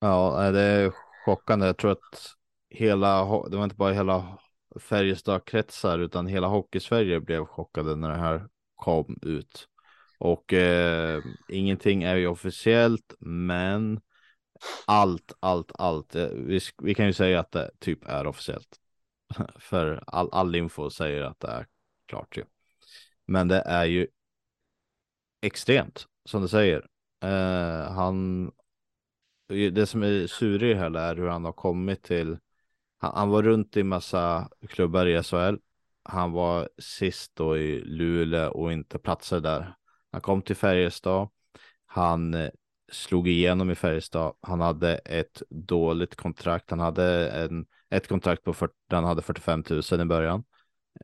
Ja, 0.00 0.50
det 0.50 0.60
är 0.60 0.92
chockande. 1.24 1.66
Jag 1.66 1.76
tror 1.76 1.92
att 1.92 2.34
hela, 2.70 3.18
det 3.48 3.56
var 3.56 3.64
inte 3.64 3.76
bara 3.76 3.92
hela 3.92 4.38
Färjestad-kretsar 4.80 5.98
utan 5.98 6.26
hela 6.26 6.46
Hockeysverige 6.46 7.20
blev 7.20 7.44
chockade 7.44 7.96
när 7.96 8.10
det 8.10 8.18
här 8.18 8.48
kom 8.74 9.18
ut. 9.22 9.68
Och 10.18 10.52
eh, 10.52 11.22
ingenting 11.48 12.02
är 12.02 12.16
ju 12.16 12.26
officiellt, 12.26 13.14
men 13.20 14.00
allt, 14.86 15.32
allt, 15.40 15.72
allt. 15.74 16.14
Eh, 16.14 16.26
vi, 16.26 16.60
vi 16.82 16.94
kan 16.94 17.06
ju 17.06 17.12
säga 17.12 17.40
att 17.40 17.52
det 17.52 17.70
typ 17.78 18.08
är 18.08 18.26
officiellt. 18.26 18.80
För 19.58 20.04
all, 20.06 20.28
all 20.32 20.54
info 20.54 20.90
säger 20.90 21.22
att 21.22 21.40
det 21.40 21.48
är 21.48 21.66
klart 22.06 22.36
ju. 22.36 22.44
Men 23.26 23.48
det 23.48 23.60
är 23.60 23.84
ju 23.84 24.06
extremt 25.42 26.06
som 26.24 26.42
du 26.42 26.48
säger. 26.48 26.86
Eh, 27.22 27.92
han, 27.92 28.50
det 29.48 29.86
som 29.86 30.02
är 30.02 30.26
sur 30.26 30.62
i 30.62 30.74
hela 30.74 31.00
är 31.00 31.16
hur 31.16 31.28
han 31.28 31.44
har 31.44 31.52
kommit 31.52 32.02
till. 32.02 32.38
Han, 32.98 33.12
han 33.14 33.28
var 33.28 33.42
runt 33.42 33.76
i 33.76 33.82
massa 33.82 34.48
klubbar 34.68 35.06
i 35.06 35.22
SHL. 35.22 35.56
Han 36.02 36.32
var 36.32 36.68
sist 36.78 37.36
då 37.36 37.58
i 37.58 37.80
Luleå 37.80 38.50
och 38.50 38.72
inte 38.72 38.98
platsade 38.98 39.48
där. 39.48 39.74
Han 40.12 40.20
kom 40.20 40.42
till 40.42 40.56
Färjestad. 40.56 41.28
Han 41.86 42.34
eh, 42.34 42.50
slog 42.92 43.28
igenom 43.28 43.70
i 43.70 43.74
Färjestad. 43.74 44.34
Han 44.40 44.60
hade 44.60 44.96
ett 44.96 45.42
dåligt 45.50 46.16
kontrakt. 46.16 46.70
Han 46.70 46.80
hade 46.80 47.30
en, 47.30 47.66
ett 47.96 48.08
kontrakt 48.08 48.42
på 48.44 48.54
40, 48.54 48.74
han 48.90 49.04
hade 49.04 49.22
45 49.22 49.64
000 49.70 50.00
i 50.00 50.04
början. 50.04 50.44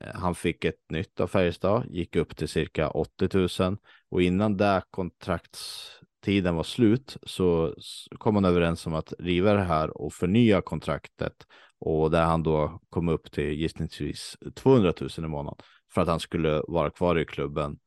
Eh, 0.00 0.14
han 0.14 0.34
fick 0.34 0.64
ett 0.64 0.90
nytt 0.90 1.20
av 1.20 1.26
Färjestad, 1.26 1.86
gick 1.90 2.16
upp 2.16 2.36
till 2.36 2.48
cirka 2.48 2.90
80 2.90 3.62
000 3.62 3.76
och 4.10 4.22
innan 4.22 4.56
det 4.56 4.82
kontraktstiden 4.90 6.54
var 6.54 6.62
slut 6.62 7.16
så 7.22 7.74
kom 8.18 8.34
man 8.34 8.44
överens 8.44 8.86
om 8.86 8.94
att 8.94 9.12
riva 9.18 9.52
det 9.52 9.62
här 9.62 9.96
och 9.96 10.12
förnya 10.12 10.60
kontraktet 10.60 11.46
och 11.78 12.10
där 12.10 12.24
han 12.24 12.42
då 12.42 12.80
kom 12.90 13.08
upp 13.08 13.32
till 13.32 13.52
gissningsvis 13.52 14.36
200 14.54 14.92
000 15.00 15.10
i 15.18 15.20
månaden 15.20 15.58
för 15.94 16.00
att 16.00 16.08
han 16.08 16.20
skulle 16.20 16.62
vara 16.68 16.90
kvar 16.90 17.18
i 17.18 17.24
klubben 17.24 17.78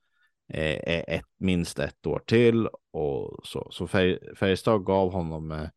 eh, 0.54 1.16
ett, 1.16 1.26
minst 1.39 1.80
ett 1.80 2.08
år 2.08 2.20
till 2.26 2.68
och 2.92 3.39
så. 3.44 3.68
Så 3.72 3.88
Färjestad 3.88 4.86
gav 4.86 5.12
honom 5.12 5.52
eh, 5.52 5.68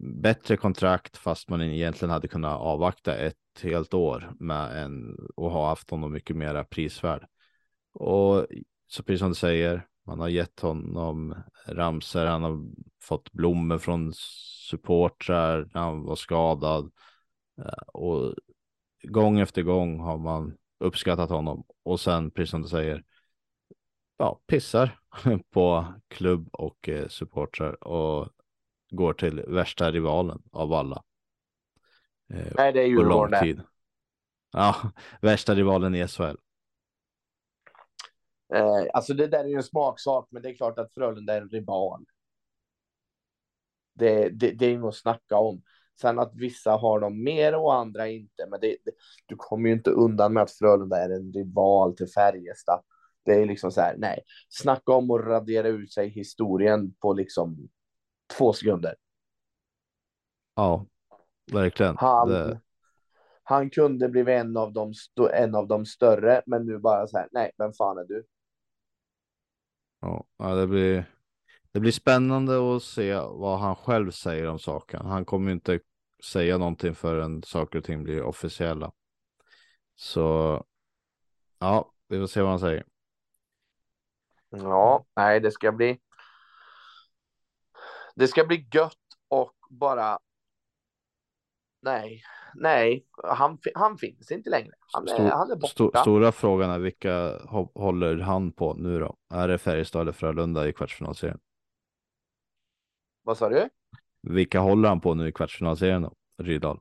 bättre 0.00 0.56
kontrakt 0.56 1.16
fast 1.16 1.48
man 1.48 1.62
egentligen 1.62 2.10
hade 2.10 2.28
kunnat 2.28 2.60
avvakta 2.60 3.16
ett 3.16 3.36
helt 3.62 3.94
år 3.94 4.32
med 4.38 4.82
en 4.82 5.16
och 5.36 5.50
ha 5.50 5.68
haft 5.68 5.90
honom 5.90 6.12
mycket 6.12 6.36
mera 6.36 6.64
prisvärd. 6.64 7.26
Och 7.92 8.46
så 8.86 9.02
precis 9.02 9.20
som 9.20 9.28
du 9.28 9.34
säger, 9.34 9.86
man 10.06 10.20
har 10.20 10.28
gett 10.28 10.60
honom 10.60 11.34
ramser, 11.66 12.26
han 12.26 12.42
har 12.42 12.66
fått 13.02 13.32
blommor 13.32 13.78
från 13.78 14.12
supportrar 14.70 15.70
när 15.74 15.80
han 15.80 16.02
var 16.02 16.16
skadad. 16.16 16.92
Eh, 17.58 17.88
och 17.92 18.34
gång 19.02 19.40
efter 19.40 19.62
gång 19.62 20.00
har 20.00 20.18
man 20.18 20.56
uppskattat 20.80 21.30
honom. 21.30 21.64
Och 21.84 22.00
sen 22.00 22.30
precis 22.30 22.50
som 22.50 22.62
du 22.62 22.68
säger 22.68 23.04
ja, 24.18 24.40
pissar 24.46 24.98
på 25.50 25.94
klubb 26.08 26.48
och 26.52 26.88
eh, 26.88 27.08
supportrar. 27.08 27.84
Och 27.84 28.28
går 28.90 29.12
till 29.12 29.44
värsta 29.48 29.90
rivalen 29.90 30.42
av 30.52 30.72
alla. 30.72 31.02
Eh, 32.34 32.52
Nej, 32.56 32.72
det 32.72 32.82
är 32.82 32.86
Djurgården. 32.86 33.62
Ja, 34.52 34.76
värsta 35.22 35.54
rivalen 35.54 35.94
i 35.94 36.08
SHL. 36.08 36.36
Eh, 38.54 38.86
alltså 38.92 39.14
det 39.14 39.26
där 39.26 39.44
är 39.44 39.48
ju 39.48 39.56
en 39.56 39.62
smaksak, 39.62 40.28
men 40.30 40.42
det 40.42 40.48
är 40.48 40.54
klart 40.54 40.78
att 40.78 40.94
Frölunda 40.94 41.34
är 41.34 41.40
en 41.40 41.48
rival. 41.48 42.04
Det, 43.94 44.28
det, 44.28 44.50
det 44.50 44.66
är 44.66 44.70
inget 44.70 44.84
att 44.84 44.96
snacka 44.96 45.36
om. 45.36 45.62
Sen 46.00 46.18
att 46.18 46.34
vissa 46.34 46.70
har 46.70 47.00
dem 47.00 47.24
mer 47.24 47.54
och 47.54 47.74
andra 47.74 48.08
inte, 48.08 48.46
men 48.50 48.60
det, 48.60 48.76
det, 48.84 48.92
du 49.26 49.36
kommer 49.36 49.68
ju 49.68 49.74
inte 49.74 49.90
undan 49.90 50.32
med 50.32 50.42
att 50.42 50.52
Frölunda 50.52 50.96
är 50.96 51.10
en 51.10 51.32
rival 51.32 51.96
till 51.96 52.08
Färjestad. 52.08 52.82
Det 53.24 53.34
är 53.34 53.46
liksom 53.46 53.70
så 53.70 53.80
här, 53.80 53.94
nej, 53.98 54.22
snacka 54.48 54.92
om 54.92 55.10
att 55.10 55.20
radera 55.20 55.68
ut 55.68 55.92
sig 55.92 56.08
historien 56.08 56.94
på 56.94 57.12
liksom 57.12 57.68
två 58.36 58.52
sekunder. 58.52 58.94
Ja, 60.54 60.86
verkligen. 61.52 61.96
Han, 61.96 62.28
det... 62.28 62.60
han 63.42 63.70
kunde 63.70 64.08
bli 64.08 64.32
en 64.32 64.56
av, 64.56 64.72
de 64.72 64.92
en 65.32 65.54
av 65.54 65.68
de 65.68 65.86
större, 65.86 66.42
men 66.46 66.66
nu 66.66 66.78
bara 66.78 67.06
så 67.06 67.18
här, 67.18 67.28
nej, 67.32 67.52
vem 67.58 67.72
fan 67.72 67.98
är 67.98 68.04
du? 68.04 68.26
Ja, 70.00 70.54
det 70.54 70.66
blir, 70.66 71.04
det 71.72 71.80
blir 71.80 71.92
spännande 71.92 72.76
att 72.76 72.82
se 72.82 73.14
vad 73.14 73.58
han 73.58 73.76
själv 73.76 74.10
säger 74.10 74.48
om 74.48 74.58
saken. 74.58 75.06
Han 75.06 75.24
kommer 75.24 75.52
inte 75.52 75.80
säga 76.24 76.58
någonting 76.58 76.94
förrän 76.94 77.42
saker 77.42 77.78
och 77.78 77.84
ting 77.84 78.02
blir 78.02 78.22
officiella. 78.22 78.92
Så 79.96 80.64
ja, 81.58 81.92
vi 82.08 82.18
får 82.18 82.26
se 82.26 82.40
vad 82.40 82.50
han 82.50 82.60
säger. 82.60 82.84
Ja, 84.50 85.06
nej, 85.16 85.40
det 85.40 85.50
ska 85.50 85.72
bli. 85.72 86.00
Det 88.18 88.28
ska 88.28 88.44
bli 88.44 88.68
gött 88.72 88.96
och 89.28 89.54
bara. 89.70 90.18
Nej, 91.82 92.22
nej, 92.54 93.06
han, 93.24 93.58
han 93.74 93.98
finns 93.98 94.30
inte 94.30 94.50
längre. 94.50 94.72
Han 94.92 95.08
är, 95.08 95.14
Stor, 95.14 95.24
han 95.24 95.50
är 95.50 95.56
borta. 95.56 95.84
St 95.88 95.98
stora 96.00 96.32
frågan 96.32 96.70
är 96.70 96.78
vilka 96.78 97.38
håller 97.74 98.18
han 98.18 98.52
på 98.52 98.74
nu 98.74 99.00
då? 99.00 99.16
Är 99.34 99.48
det 99.48 99.58
Färjestad 99.58 100.02
eller 100.02 100.12
Frölunda 100.12 100.68
i 100.68 100.72
kvartsfinalserien? 100.72 101.38
Vad 103.22 103.38
sa 103.38 103.48
du? 103.48 103.68
Vilka 104.22 104.60
håller 104.60 104.88
han 104.88 105.00
på 105.00 105.14
nu 105.14 105.28
i 105.28 105.32
kvartsfinalserien 105.32 106.02
då? 106.02 106.14
Rydal? 106.42 106.80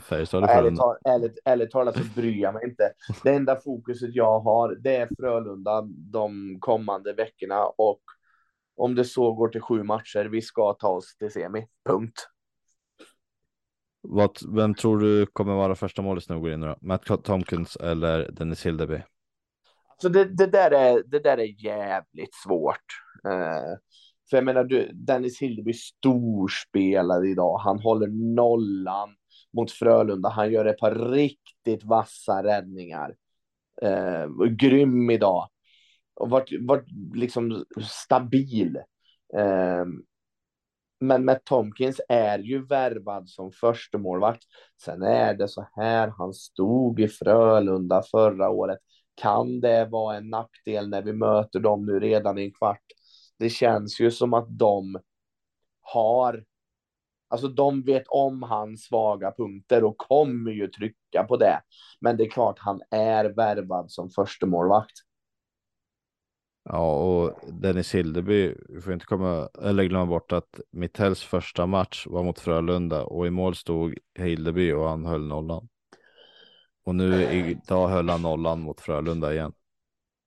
Färjestad 0.00 0.44
eller 0.44 0.54
Frölunda? 0.54 0.82
Ärligt, 0.82 1.06
ärligt, 1.06 1.38
ärligt 1.44 1.70
talat 1.70 1.96
så 1.96 2.04
bryr 2.14 2.42
jag 2.42 2.54
mig 2.54 2.64
inte. 2.64 2.92
Det 3.22 3.34
enda 3.34 3.60
fokuset 3.60 4.14
jag 4.14 4.40
har, 4.40 4.74
det 4.74 4.96
är 4.96 5.08
Frölunda 5.18 5.82
de 6.12 6.56
kommande 6.60 7.12
veckorna 7.12 7.66
och 7.66 8.00
om 8.76 8.94
det 8.94 9.04
så 9.04 9.32
går 9.32 9.48
till 9.48 9.60
sju 9.60 9.82
matcher, 9.82 10.24
vi 10.24 10.42
ska 10.42 10.72
ta 10.72 10.88
oss 10.88 11.16
till 11.16 11.30
semi. 11.30 11.66
Punkt. 11.88 12.28
Vad, 14.00 14.30
vem 14.54 14.74
tror 14.74 14.98
du 14.98 15.26
kommer 15.26 15.54
vara 15.54 15.74
första 15.74 16.02
målet 16.02 16.28
när 16.28 16.38
går 16.38 16.52
in 16.52 16.60
då? 16.60 16.76
Matt 16.80 17.24
Tomkins 17.24 17.76
eller 17.76 18.30
Dennis 18.30 18.66
Hildeby? 18.66 19.02
Alltså 19.88 20.08
det, 20.08 20.24
det, 20.24 20.46
där 20.46 20.70
är, 20.70 21.02
det 21.06 21.18
där 21.18 21.38
är 21.38 21.64
jävligt 21.64 22.34
svårt. 22.44 22.84
Uh, 23.26 23.76
för 24.30 24.36
jag 24.36 24.44
menar, 24.44 24.64
du, 24.64 24.90
Dennis 24.92 25.42
Hildeby 25.42 25.72
storspelare 25.72 27.28
idag. 27.28 27.58
Han 27.58 27.80
håller 27.80 28.34
nollan 28.34 29.08
mot 29.52 29.72
Frölunda. 29.72 30.28
Han 30.28 30.52
gör 30.52 30.64
ett 30.64 30.78
par 30.78 30.94
riktigt 30.94 31.84
vassa 31.84 32.42
räddningar. 32.42 33.14
Uh, 33.82 34.46
grym 34.46 35.10
idag 35.10 35.48
och 36.14 36.30
varit, 36.30 36.66
varit 36.66 36.86
liksom 37.14 37.64
stabil. 37.80 38.76
Eh, 39.36 39.84
men 41.00 41.24
Matt 41.24 41.44
Tomkins 41.44 42.00
är 42.08 42.38
ju 42.38 42.66
värvad 42.66 43.28
som 43.28 43.52
första 43.52 43.98
målvakt. 43.98 44.42
Sen 44.84 45.02
är 45.02 45.34
det 45.34 45.48
så 45.48 45.68
här, 45.72 46.12
han 46.18 46.34
stod 46.34 47.00
i 47.00 47.08
Frölunda 47.08 48.02
förra 48.10 48.50
året. 48.50 48.78
Kan 49.14 49.60
det 49.60 49.84
vara 49.84 50.16
en 50.16 50.30
nackdel 50.30 50.88
när 50.88 51.02
vi 51.02 51.12
möter 51.12 51.60
dem 51.60 51.86
nu 51.86 52.00
redan 52.00 52.38
i 52.38 52.44
en 52.44 52.52
kvart? 52.52 52.84
Det 53.38 53.50
känns 53.50 54.00
ju 54.00 54.10
som 54.10 54.34
att 54.34 54.58
de 54.58 54.98
har, 55.80 56.44
alltså 57.28 57.48
de 57.48 57.82
vet 57.82 58.04
om 58.08 58.42
hans 58.42 58.84
svaga 58.84 59.32
punkter 59.32 59.84
och 59.84 59.98
kommer 59.98 60.52
ju 60.52 60.68
trycka 60.68 61.24
på 61.28 61.36
det. 61.36 61.60
Men 62.00 62.16
det 62.16 62.24
är 62.24 62.30
klart, 62.30 62.58
han 62.58 62.80
är 62.90 63.24
värvad 63.24 63.90
som 63.90 64.10
första 64.10 64.46
målvakt. 64.46 65.03
Ja, 66.64 66.96
och 66.96 67.52
Dennis 67.52 67.94
Hildeby, 67.94 68.54
vi 68.68 68.80
får 68.80 68.92
inte 68.92 69.06
komma 69.06 69.48
eller 69.62 69.84
glömma 69.84 70.06
bort 70.06 70.32
att 70.32 70.60
Mittells 70.70 71.22
första 71.22 71.66
match 71.66 72.06
var 72.06 72.22
mot 72.22 72.40
Frölunda 72.40 73.04
och 73.04 73.26
i 73.26 73.30
mål 73.30 73.54
stod 73.54 73.98
Hildeby 74.14 74.72
och 74.72 74.88
han 74.88 75.04
höll 75.04 75.26
nollan. 75.26 75.68
Och 76.84 76.94
nu 76.94 77.22
idag 77.22 77.88
höll 77.88 78.08
han 78.08 78.22
nollan 78.22 78.60
mot 78.60 78.80
Frölunda 78.80 79.32
igen. 79.32 79.52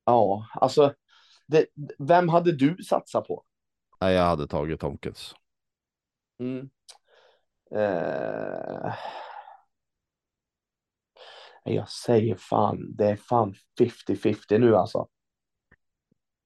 Ja, 0.05 0.47
alltså 0.53 0.93
det, 1.47 1.65
vem 1.97 2.29
hade 2.29 2.51
du 2.51 2.83
satsat 2.83 3.27
på? 3.27 3.43
Nej, 4.01 4.13
jag 4.13 4.23
hade 4.23 4.47
tagit 4.47 4.79
Tomkins. 4.79 5.33
Mm. 6.39 6.69
Eh... 7.71 8.93
Jag 11.63 11.89
säger 11.89 12.35
fan, 12.35 12.95
det 12.95 13.05
är 13.05 13.15
fan 13.15 13.55
50-50 13.79 14.59
nu 14.59 14.75
alltså. 14.75 15.07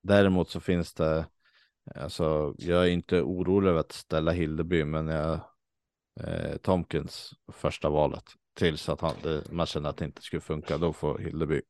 Däremot 0.02 0.50
så 0.50 0.60
finns 0.60 0.94
det, 0.94 1.26
alltså 1.96 2.56
jag 2.58 2.84
är 2.84 2.90
inte 2.90 3.22
orolig 3.22 3.70
över 3.70 3.80
att 3.80 3.92
ställa 3.92 4.32
Hildeby, 4.32 4.84
men 4.86 5.08
jag, 5.08 5.40
eh, 6.20 6.58
Tomkins 6.58 7.34
första 7.54 7.90
valet 7.90 8.24
tills 8.54 8.90
att 8.90 9.02
han, 9.02 9.16
det, 9.24 9.52
man 9.52 9.66
känner 9.66 9.90
att 9.90 9.98
det 9.98 10.06
inte 10.06 10.22
skulle 10.22 10.42
funka, 10.42 10.78
då 10.78 10.94
får 10.94 11.20
Hildeby. 11.20 11.62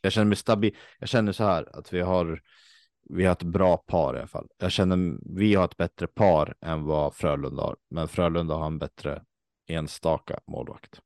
Jag 0.00 0.12
känner 0.12 0.26
mig 0.26 0.36
stabil. 0.36 0.76
Jag 0.98 1.08
känner 1.08 1.32
så 1.32 1.44
här 1.44 1.78
att 1.78 1.92
vi 1.92 2.00
har, 2.00 2.42
vi 3.08 3.24
har 3.24 3.32
ett 3.32 3.42
bra 3.42 3.76
par 3.76 4.14
i 4.14 4.18
alla 4.18 4.26
fall. 4.26 4.48
Jag 4.58 4.72
känner 4.72 5.18
vi 5.36 5.54
har 5.54 5.64
ett 5.64 5.76
bättre 5.76 6.06
par 6.06 6.54
än 6.60 6.84
vad 6.84 7.14
Frölunda 7.14 7.62
har, 7.62 7.76
men 7.90 8.08
Frölunda 8.08 8.54
har 8.54 8.66
en 8.66 8.78
bättre 8.78 9.22
enstaka 9.66 10.40
målvakt. 10.46 11.00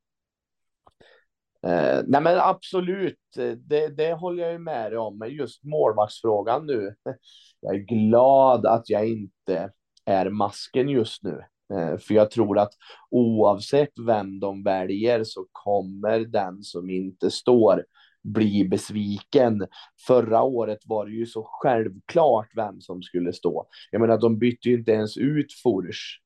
Eh, 1.67 2.03
nej 2.07 2.21
men 2.21 2.39
absolut, 2.39 3.19
det, 3.57 3.89
det 3.89 4.13
håller 4.13 4.43
jag 4.43 4.53
ju 4.53 4.59
med 4.59 4.93
dig 4.93 4.99
om. 4.99 5.19
Men 5.19 5.31
just 5.31 5.65
målvaktsfrågan 5.65 6.67
nu. 6.67 6.95
Jag 7.61 7.75
är 7.75 7.79
glad 7.79 8.67
att 8.67 8.91
jag 8.91 9.09
inte 9.09 9.73
är 10.05 10.31
masken 10.31 10.89
just 10.89 11.23
nu. 11.23 11.45
Eh, 11.75 11.99
för 11.99 12.15
jag 12.15 12.31
tror 12.31 12.59
att 12.59 12.73
oavsett 13.11 13.99
vem 14.07 14.41
de 14.41 14.63
väljer 14.63 15.25
så 15.25 15.47
kommer 15.53 16.19
den 16.19 16.63
som 16.63 16.91
inte 16.91 17.31
står 17.31 17.85
bli 18.23 18.69
besviken. 18.69 19.67
Förra 20.07 20.43
året 20.43 20.79
var 20.85 21.07
det 21.07 21.13
ju 21.13 21.27
så 21.27 21.49
självklart 21.51 22.49
vem 22.55 22.81
som 22.81 23.03
skulle 23.03 23.33
stå. 23.33 23.67
Jag 23.91 24.01
menar, 24.01 24.19
de 24.19 24.39
bytte 24.39 24.69
ju 24.69 24.75
inte 24.79 24.93
ens 24.93 25.17
ut 25.17 25.53
Fors. 25.63 26.21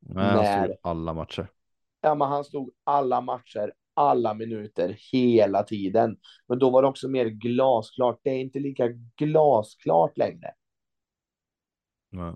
Nej, 0.00 0.24
han 0.24 0.64
stod 0.64 0.76
alla 0.82 1.14
matcher. 1.14 1.48
Ja, 2.00 2.14
men 2.14 2.28
han 2.28 2.44
stod 2.44 2.70
alla 2.84 3.20
matcher, 3.20 3.72
alla 3.98 4.34
minuter, 4.34 4.96
hela 5.12 5.62
tiden. 5.62 6.16
Men 6.48 6.58
då 6.58 6.70
var 6.70 6.82
det 6.82 6.88
också 6.88 7.08
mer 7.08 7.26
glasklart. 7.26 8.20
Det 8.22 8.30
är 8.30 8.38
inte 8.40 8.58
lika 8.58 8.88
glasklart 9.16 10.16
längre. 10.16 10.50
Nej. 12.10 12.34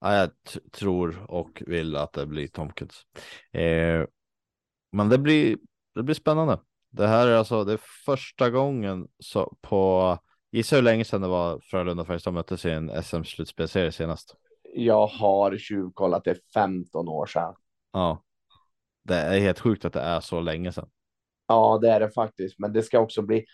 Ja, 0.00 0.14
jag 0.14 0.30
tror 0.72 1.30
och 1.30 1.62
vill 1.66 1.96
att 1.96 2.12
det 2.12 2.26
blir 2.26 2.48
Tomkins. 2.48 3.06
Eh, 3.52 4.04
men 4.92 5.08
det 5.08 5.18
blir, 5.18 5.58
det 5.94 6.02
blir 6.02 6.14
spännande. 6.14 6.58
Det 6.90 7.06
här 7.06 7.26
är 7.26 7.36
alltså 7.36 7.64
det 7.64 7.72
är 7.72 7.80
första 8.06 8.50
gången 8.50 9.08
så 9.18 9.56
på, 9.60 10.18
gissa 10.52 10.76
hur 10.76 10.82
länge 10.82 11.04
sedan 11.04 11.20
det 11.20 11.28
var 11.28 11.60
Frölunda 11.60 12.04
Färjestad 12.04 12.34
möttes 12.34 12.64
i 12.64 12.70
en 12.70 13.02
SM-slutspelserie 13.02 13.92
senast? 13.92 14.36
Jag 14.74 15.06
har 15.06 15.58
tjuvkollat 15.58 16.24
det 16.24 16.36
15 16.54 17.08
år 17.08 17.26
sedan. 17.26 17.54
Ja, 17.92 18.22
det 19.06 19.16
är 19.16 19.40
helt 19.40 19.60
sjukt 19.60 19.84
att 19.84 19.92
det 19.92 20.00
är 20.00 20.20
så 20.20 20.40
länge 20.40 20.72
sedan. 20.72 20.88
Ja, 21.48 21.78
det 21.82 21.90
är 21.90 22.00
det 22.00 22.10
faktiskt, 22.10 22.58
men 22.58 22.72
det 22.72 22.82
ska 22.82 22.98
också 22.98 23.22
bli 23.22 23.44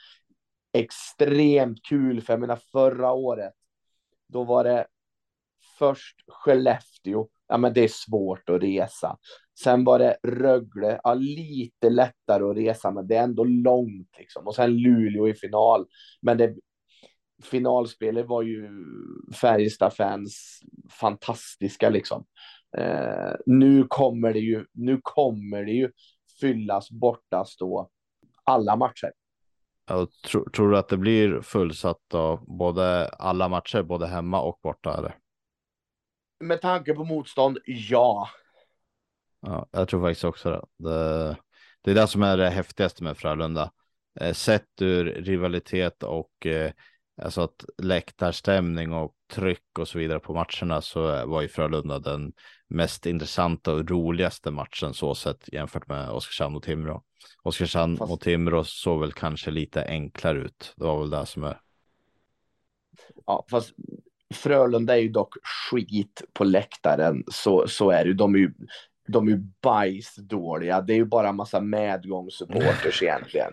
extremt 0.73 1.79
kul, 1.89 2.21
för 2.21 2.33
jag 2.33 2.41
menar 2.41 2.59
förra 2.73 3.13
året, 3.13 3.53
då 4.29 4.45
var 4.45 4.65
det 4.65 4.87
först 5.79 6.17
Skellefteå, 6.29 7.29
ja 7.49 7.57
men 7.57 7.73
det 7.73 7.81
är 7.81 7.89
svårt 7.89 8.49
att 8.49 8.63
resa. 8.63 9.19
Sen 9.63 9.85
var 9.85 9.99
det 9.99 10.17
Rögle, 10.23 11.01
ja 11.05 11.15
lite 11.15 11.91
lättare 11.91 12.45
att 12.45 12.57
resa, 12.57 12.91
men 12.91 13.07
det 13.07 13.17
är 13.17 13.23
ändå 13.23 13.45
långt 13.45 14.19
liksom. 14.19 14.47
Och 14.47 14.55
sen 14.55 14.77
Luleå 14.77 15.29
i 15.29 15.35
final. 15.35 15.87
Men 16.23 16.39
det, 16.39 16.55
finalspelet 17.43 18.27
var 18.27 18.43
ju 18.43 18.69
Färjestad-fans 19.41 20.61
fantastiska 21.01 21.91
liksom. 21.91 22.25
Eh, 22.79 23.33
nu 23.47 23.85
kommer 23.89 24.33
det 24.33 24.39
ju, 24.39 24.67
nu 24.73 25.01
kommer 25.03 25.65
det 25.65 25.73
ju 25.73 25.91
fyllas 26.41 26.91
borta 26.91 27.45
stå 27.45 27.91
alla 28.45 28.77
matcher. 28.77 29.13
Jag 29.87 30.09
tror, 30.13 30.51
tror 30.51 30.71
du 30.71 30.79
att 30.79 30.89
det 30.89 30.97
blir 30.97 31.41
fullsatt 31.41 32.01
då, 32.09 32.37
både 32.47 33.09
alla 33.09 33.49
matcher, 33.49 33.83
både 33.83 34.07
hemma 34.07 34.41
och 34.41 34.59
borta? 34.63 34.99
Eller? 34.99 35.17
Med 36.41 36.61
tanke 36.61 36.95
på 36.95 37.05
motstånd, 37.05 37.59
ja. 37.67 38.29
Ja, 39.41 39.69
jag 39.71 39.89
tror 39.89 40.03
faktiskt 40.03 40.25
också 40.25 40.51
det. 40.51 40.89
Det, 40.91 41.37
det 41.83 41.91
är 41.91 41.95
det 41.95 42.07
som 42.07 42.23
är 42.23 42.37
det 42.37 42.51
häftigaste 42.51 43.05
med 43.05 43.17
Frölunda. 43.17 43.71
Eh, 44.21 44.33
sett 44.33 44.83
ur 44.83 45.05
rivalitet 45.05 46.03
och 46.03 46.47
eh, 46.47 46.73
alltså 47.23 47.41
att 47.41 47.65
läktarstämning 47.79 48.93
och 48.93 49.15
tryck 49.33 49.79
och 49.79 49.89
så 49.89 49.99
vidare 49.99 50.21
på 50.21 50.35
matcherna 50.35 50.81
så 50.81 51.27
var 51.27 51.43
ju 51.43 51.49
Frölunda 51.49 51.99
den 51.99 52.33
mest 52.69 53.07
intressanta 53.07 53.73
och 53.73 53.91
roligaste 53.91 54.51
matchen 54.51 54.95
så 54.95 55.15
sett 55.15 55.53
jämfört 55.53 55.89
med 55.89 56.11
Oskarshamn 56.11 56.57
och 56.57 56.63
Timrå. 56.63 57.03
Oskarshamn 57.43 57.97
Fast... 57.97 58.13
och 58.13 58.21
Timrå 58.21 58.65
såg 58.65 59.01
väl 59.01 59.13
kanske 59.13 59.51
lite 59.51 59.85
enklare 59.85 60.39
ut. 60.39 60.75
Det 60.77 60.85
var 60.85 61.01
väl 61.01 61.11
det 61.11 61.27
som 61.27 61.45
är. 61.45 61.61
Ja, 63.27 63.47
fast 63.51 63.75
Frölunda 64.35 64.97
är 64.97 65.01
ju 65.01 65.09
dock 65.09 65.35
skit 65.43 66.23
på 66.33 66.45
läktaren, 66.45 67.25
så, 67.29 67.69
så 67.69 67.91
är 67.91 68.05
det 68.05 68.15
De 68.15 68.35
är 68.35 68.39
ju, 68.39 68.53
de 69.09 69.29
är 69.29 69.33
ju 69.33 69.43
bajsdåliga. 69.63 70.81
Det 70.81 70.93
är 70.93 70.97
ju 70.97 71.05
bara 71.05 71.29
en 71.29 71.37
massa 71.37 71.61
medgångssupporters 71.61 73.03
egentligen. 73.03 73.53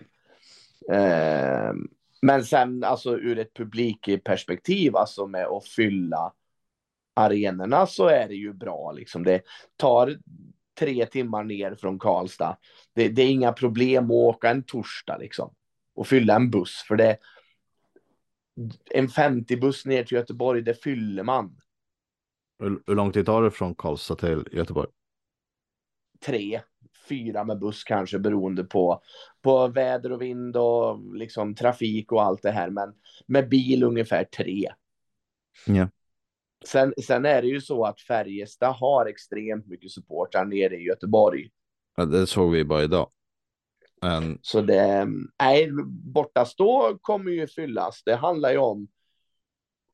Eh, 0.92 1.72
men 2.22 2.44
sen 2.44 2.84
alltså 2.84 3.18
ur 3.18 3.38
ett 3.38 3.54
publikperspektiv, 3.54 4.96
alltså 4.96 5.26
med 5.26 5.46
att 5.46 5.68
fylla 5.68 6.32
arenorna 7.14 7.86
så 7.86 8.06
är 8.06 8.28
det 8.28 8.34
ju 8.34 8.52
bra. 8.52 8.92
Liksom. 8.92 9.24
Det 9.24 9.42
tar 9.76 10.18
tre 10.78 11.06
timmar 11.06 11.44
ner 11.44 11.74
från 11.74 11.98
Karlstad. 11.98 12.56
Det, 12.94 13.08
det 13.08 13.22
är 13.22 13.30
inga 13.30 13.52
problem 13.52 14.04
att 14.04 14.10
åka 14.10 14.50
en 14.50 14.62
torsdag 14.62 15.18
liksom 15.18 15.54
och 15.94 16.06
fylla 16.06 16.36
en 16.36 16.50
buss 16.50 16.84
för 16.88 16.96
det. 16.96 17.18
En 18.90 19.08
50 19.08 19.56
buss 19.56 19.86
ner 19.86 20.04
till 20.04 20.16
Göteborg, 20.16 20.62
det 20.62 20.82
fyller 20.82 21.22
man. 21.22 21.60
Hur, 22.58 22.82
hur 22.86 22.94
lång 22.94 23.12
tid 23.12 23.26
tar 23.26 23.42
det 23.42 23.50
från 23.50 23.74
Karlstad 23.74 24.16
till 24.16 24.44
Göteborg? 24.52 24.88
Tre, 26.20 26.60
fyra 27.08 27.44
med 27.44 27.58
buss 27.58 27.84
kanske 27.84 28.18
beroende 28.18 28.64
på, 28.64 29.02
på 29.42 29.68
väder 29.68 30.12
och 30.12 30.22
vind 30.22 30.56
och 30.56 31.14
liksom 31.14 31.54
trafik 31.54 32.12
och 32.12 32.22
allt 32.22 32.42
det 32.42 32.50
här. 32.50 32.70
Men 32.70 32.94
med 33.26 33.48
bil 33.48 33.82
ungefär 33.82 34.24
tre. 34.24 34.72
Ja. 35.66 35.88
Sen, 36.64 36.94
sen 37.02 37.24
är 37.24 37.42
det 37.42 37.48
ju 37.48 37.60
så 37.60 37.84
att 37.84 38.00
Färjestad 38.00 38.74
har 38.74 39.06
extremt 39.06 39.66
mycket 39.66 39.90
supportrar 39.90 40.44
nere 40.44 40.76
i 40.76 40.82
Göteborg. 40.82 41.50
Ja, 41.96 42.04
det 42.04 42.26
såg 42.26 42.50
vi 42.50 42.64
bara 42.64 42.82
idag. 42.82 43.10
Men... 44.02 44.38
Så 44.42 44.60
det, 44.60 45.08
nej, 45.42 45.70
bortastå 45.88 46.98
kommer 47.02 47.30
ju 47.30 47.46
fyllas. 47.46 48.02
Det 48.04 48.14
handlar 48.14 48.50
ju 48.50 48.58
om 48.58 48.88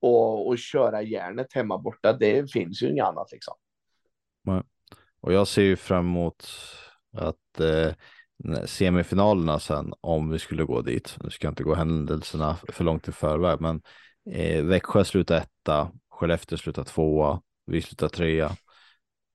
att, 0.02 0.52
att 0.52 0.60
köra 0.60 1.02
järnet 1.02 1.52
hemma 1.52 1.78
borta. 1.78 2.12
Det 2.12 2.52
finns 2.52 2.82
ju 2.82 2.90
inget 2.90 3.04
annat 3.04 3.32
liksom. 3.32 3.54
Och 5.20 5.32
jag 5.32 5.48
ser 5.48 5.62
ju 5.62 5.76
fram 5.76 6.06
emot 6.06 6.48
att 7.16 7.60
eh, 7.60 7.92
semifinalerna 8.64 9.58
sen, 9.58 9.92
om 10.00 10.30
vi 10.30 10.38
skulle 10.38 10.64
gå 10.64 10.82
dit. 10.82 11.16
Nu 11.22 11.30
ska 11.30 11.46
jag 11.46 11.52
inte 11.52 11.64
gå 11.64 11.74
händelserna 11.74 12.56
för 12.68 12.84
långt 12.84 13.08
i 13.08 13.12
förväg, 13.12 13.60
men 13.60 13.82
eh, 14.30 14.64
Växjö 14.64 15.04
slutar 15.04 15.36
etta, 15.36 15.90
Skellefteå 16.10 16.58
slutar 16.58 16.84
tvåa, 16.84 17.42
vi 17.66 17.82
slutar 17.82 18.08
trea. 18.08 18.50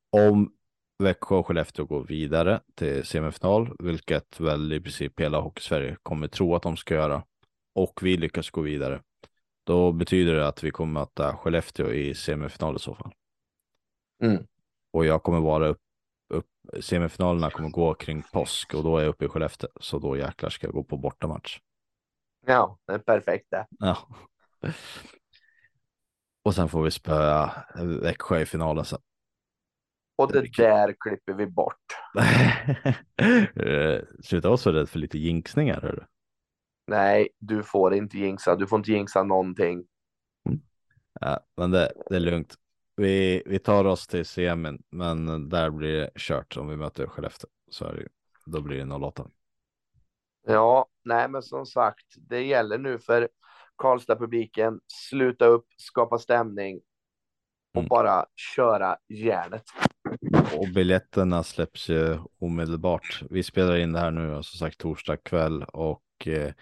Om 0.09 0.51
Växjö 0.99 1.35
och 1.35 1.47
Skellefteå 1.47 1.85
går 1.85 2.03
vidare 2.03 2.59
till 2.75 3.05
semifinal, 3.05 3.75
vilket 3.79 4.39
väl 4.39 4.73
i 4.73 4.81
princip 4.81 5.19
hela 5.19 5.39
Hockeysverige 5.39 5.97
kommer 6.03 6.27
tro 6.27 6.55
att 6.55 6.63
de 6.63 6.77
ska 6.77 6.93
göra, 6.93 7.23
och 7.75 7.99
vi 8.01 8.17
lyckas 8.17 8.49
gå 8.49 8.61
vidare, 8.61 9.01
då 9.63 9.91
betyder 9.91 10.33
det 10.33 10.47
att 10.47 10.63
vi 10.63 10.71
kommer 10.71 10.93
möta 10.93 11.37
Skellefteå 11.37 11.91
i 11.91 12.15
semifinal 12.15 12.75
i 12.75 12.79
så 12.79 12.95
fall. 12.95 13.13
Mm. 14.23 14.47
Och 14.91 15.05
jag 15.05 15.23
kommer 15.23 15.39
vara 15.39 15.67
upp, 15.67 15.77
upp, 15.77 15.81
semifinalerna 16.81 17.49
kommer 17.49 17.69
gå 17.69 17.93
kring 17.93 18.23
påsk 18.33 18.73
och 18.73 18.83
då 18.83 18.97
är 18.97 19.01
jag 19.01 19.09
uppe 19.09 19.25
i 19.25 19.27
Skellefteå, 19.27 19.69
så 19.79 19.99
då 19.99 20.17
jäklar 20.17 20.49
ska 20.49 20.67
jag 20.67 20.73
gå 20.73 20.83
på 20.83 20.97
bortamatch. 20.97 21.59
Ja, 22.45 22.77
det 22.87 22.93
är 22.93 22.99
perfekt 22.99 23.47
det. 23.49 23.65
Ja. 23.69 23.97
Och 26.43 26.55
sen 26.55 26.69
får 26.69 26.83
vi 26.83 26.91
spöa 26.91 27.51
Växjö 28.01 28.39
i 28.39 28.45
finalen 28.45 28.85
sen. 28.85 28.99
Och 30.15 30.31
det 30.31 30.57
där 30.57 30.95
klipper 30.99 31.33
vi 31.33 31.47
bort. 31.47 31.75
Sluta 34.23 34.47
vara 34.47 34.57
så 34.57 34.71
rädd 34.71 34.89
för 34.89 34.99
lite 34.99 35.17
jinxningar. 35.17 35.85
Eller? 35.85 36.07
Nej, 36.87 37.29
du 37.39 37.63
får 37.63 37.93
inte 37.93 38.17
jinxa. 38.17 38.55
Du 38.55 38.67
får 38.67 38.79
inte 38.79 38.91
jinxa 38.91 39.23
någonting. 39.23 39.83
Mm. 40.49 40.61
Ja, 41.19 41.39
men 41.57 41.71
det, 41.71 41.93
det 42.09 42.15
är 42.15 42.19
lugnt. 42.19 42.55
Vi, 42.95 43.43
vi 43.45 43.59
tar 43.59 43.85
oss 43.85 44.07
till 44.07 44.25
semin, 44.25 44.83
men 44.89 45.49
där 45.49 45.69
blir 45.69 45.93
det 45.93 46.09
kört 46.15 46.57
om 46.57 46.67
vi 46.67 46.75
möter 46.75 47.07
Skellefteå. 47.07 47.49
Så 47.69 47.85
är 47.85 47.93
det, 47.93 48.07
då 48.45 48.61
blir 48.61 48.85
det 48.85 48.95
08. 48.95 49.27
Ja, 50.47 50.85
nej, 51.03 51.29
men 51.29 51.41
som 51.41 51.65
sagt, 51.65 52.05
det 52.17 52.41
gäller 52.41 52.77
nu 52.77 52.99
för 52.99 53.29
Karlstad-publiken, 53.75 54.79
sluta 54.87 55.45
upp, 55.45 55.65
skapa 55.77 56.17
stämning 56.17 56.81
och 57.73 57.81
mm. 57.81 57.89
bara 57.89 58.25
köra 58.55 58.97
järnet. 59.09 59.63
Och 60.57 60.67
biljetterna 60.75 61.43
släpps 61.43 61.89
ju 61.89 62.17
omedelbart. 62.39 63.23
Vi 63.29 63.43
spelar 63.43 63.77
in 63.77 63.93
det 63.93 63.99
här 63.99 64.11
nu, 64.11 64.43
som 64.43 64.43
sagt 64.43 64.77
torsdag 64.77 65.17
kväll 65.17 65.63
och 65.63 66.27
eh, 66.27 66.53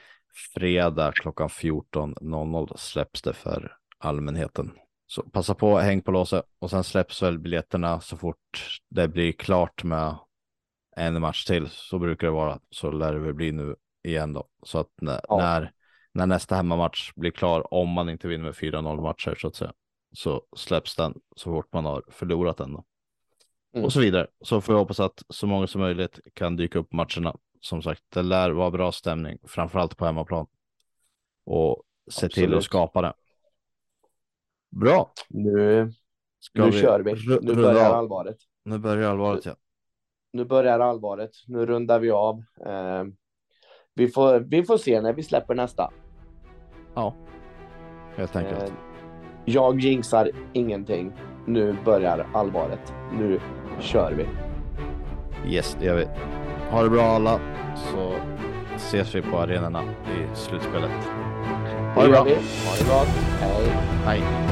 fredag 0.53 1.11
klockan 1.11 1.47
14.00 1.47 2.77
släpps 2.77 3.21
det 3.21 3.33
för 3.33 3.77
allmänheten. 3.97 4.71
Så 5.11 5.23
passa 5.23 5.55
på, 5.55 5.77
häng 5.77 6.01
på 6.01 6.11
låset 6.11 6.45
och 6.59 6.69
sen 6.69 6.83
släpps 6.83 7.23
väl 7.23 7.39
biljetterna 7.39 8.01
så 8.01 8.17
fort 8.17 8.79
det 8.89 9.07
blir 9.07 9.31
klart 9.31 9.83
med 9.83 10.17
en 10.95 11.21
match 11.21 11.45
till. 11.45 11.69
Så 11.69 11.99
brukar 11.99 12.27
det 12.27 12.33
vara. 12.33 12.59
Så 12.69 12.91
lär 12.91 13.13
det 13.13 13.19
väl 13.19 13.33
bli 13.33 13.51
nu 13.51 13.75
igen 14.03 14.33
då. 14.33 14.47
Så 14.63 14.79
att 14.79 14.89
när, 15.01 15.21
ja. 15.27 15.37
när 15.37 15.71
när 16.11 16.25
nästa 16.25 16.55
hemmamatch 16.55 17.11
blir 17.15 17.31
klar, 17.31 17.73
om 17.73 17.89
man 17.89 18.09
inte 18.09 18.27
vinner 18.27 18.43
med 18.43 18.53
4-0 18.53 19.01
matcher 19.01 19.35
så 19.37 19.47
att 19.47 19.55
säga, 19.55 19.73
så 20.13 20.41
släpps 20.55 20.95
den 20.95 21.13
så 21.35 21.51
fort 21.51 21.73
man 21.73 21.85
har 21.85 22.03
förlorat 22.07 22.57
den. 22.57 22.73
Då. 22.73 22.83
Mm. 23.73 23.85
och 23.85 23.93
så 23.93 23.99
vidare. 23.99 24.27
Så 24.41 24.61
får 24.61 24.75
jag 24.75 24.79
hoppas 24.79 24.99
att 24.99 25.23
så 25.29 25.47
många 25.47 25.67
som 25.67 25.81
möjligt 25.81 26.19
kan 26.33 26.55
dyka 26.55 26.79
upp 26.79 26.93
matcherna. 26.93 27.35
Som 27.61 27.81
sagt, 27.81 28.03
det 28.09 28.21
lär 28.21 28.49
vara 28.49 28.71
bra 28.71 28.91
stämning, 28.91 29.37
framförallt 29.43 29.97
på 29.97 30.05
hemmaplan. 30.05 30.47
Och 31.45 31.83
se 32.11 32.29
till 32.29 32.43
att 32.43 32.47
Absolut. 32.47 32.63
skapa 32.63 33.01
det. 33.01 33.13
Bra. 34.71 35.11
Nu, 35.29 35.91
Ska 36.39 36.65
nu 36.65 36.71
kör 36.71 36.99
vi. 36.99 37.13
Nu 37.41 37.55
börjar 37.55 37.89
av? 37.89 37.95
allvaret. 37.95 38.37
Nu 38.65 38.77
börjar 38.77 39.09
allvaret 39.09 39.45
ja. 39.45 39.55
Nu 40.33 40.45
börjar 40.45 40.79
allvaret. 40.79 41.31
Nu 41.47 41.65
rundar 41.65 41.99
vi 41.99 42.11
av. 42.11 42.43
Eh, 42.65 43.03
vi, 43.95 44.07
får, 44.07 44.39
vi 44.39 44.63
får 44.63 44.77
se 44.77 45.01
när 45.01 45.13
vi 45.13 45.23
släpper 45.23 45.55
nästa. 45.55 45.91
Ja. 46.95 47.13
Helt 48.15 48.35
enkelt. 48.35 48.63
Eh, 48.63 48.73
jag 49.45 49.79
jinxar 49.79 50.31
ingenting. 50.53 51.13
Nu 51.47 51.75
börjar 51.85 52.27
allvaret. 52.33 52.93
Nu 53.17 53.39
kör 53.79 54.11
vi. 54.11 54.25
Yes, 55.55 55.77
det 55.79 55.85
gör 55.85 55.95
vi. 55.95 56.05
Ha 56.71 56.83
det 56.83 56.89
bra 56.89 57.03
alla, 57.03 57.39
så 57.75 58.13
ses 58.75 59.15
vi 59.15 59.21
på 59.21 59.37
arenorna 59.37 59.83
i 59.83 60.35
slutspelet. 60.35 60.91
Ha 61.95 62.03
det 62.03 62.09
bra. 62.09 62.23
vi. 62.23 62.33
Ha 62.33 62.75
det 62.79 62.85
bra. 62.85 63.03
Hej. 63.39 63.67
Hej. 64.05 64.48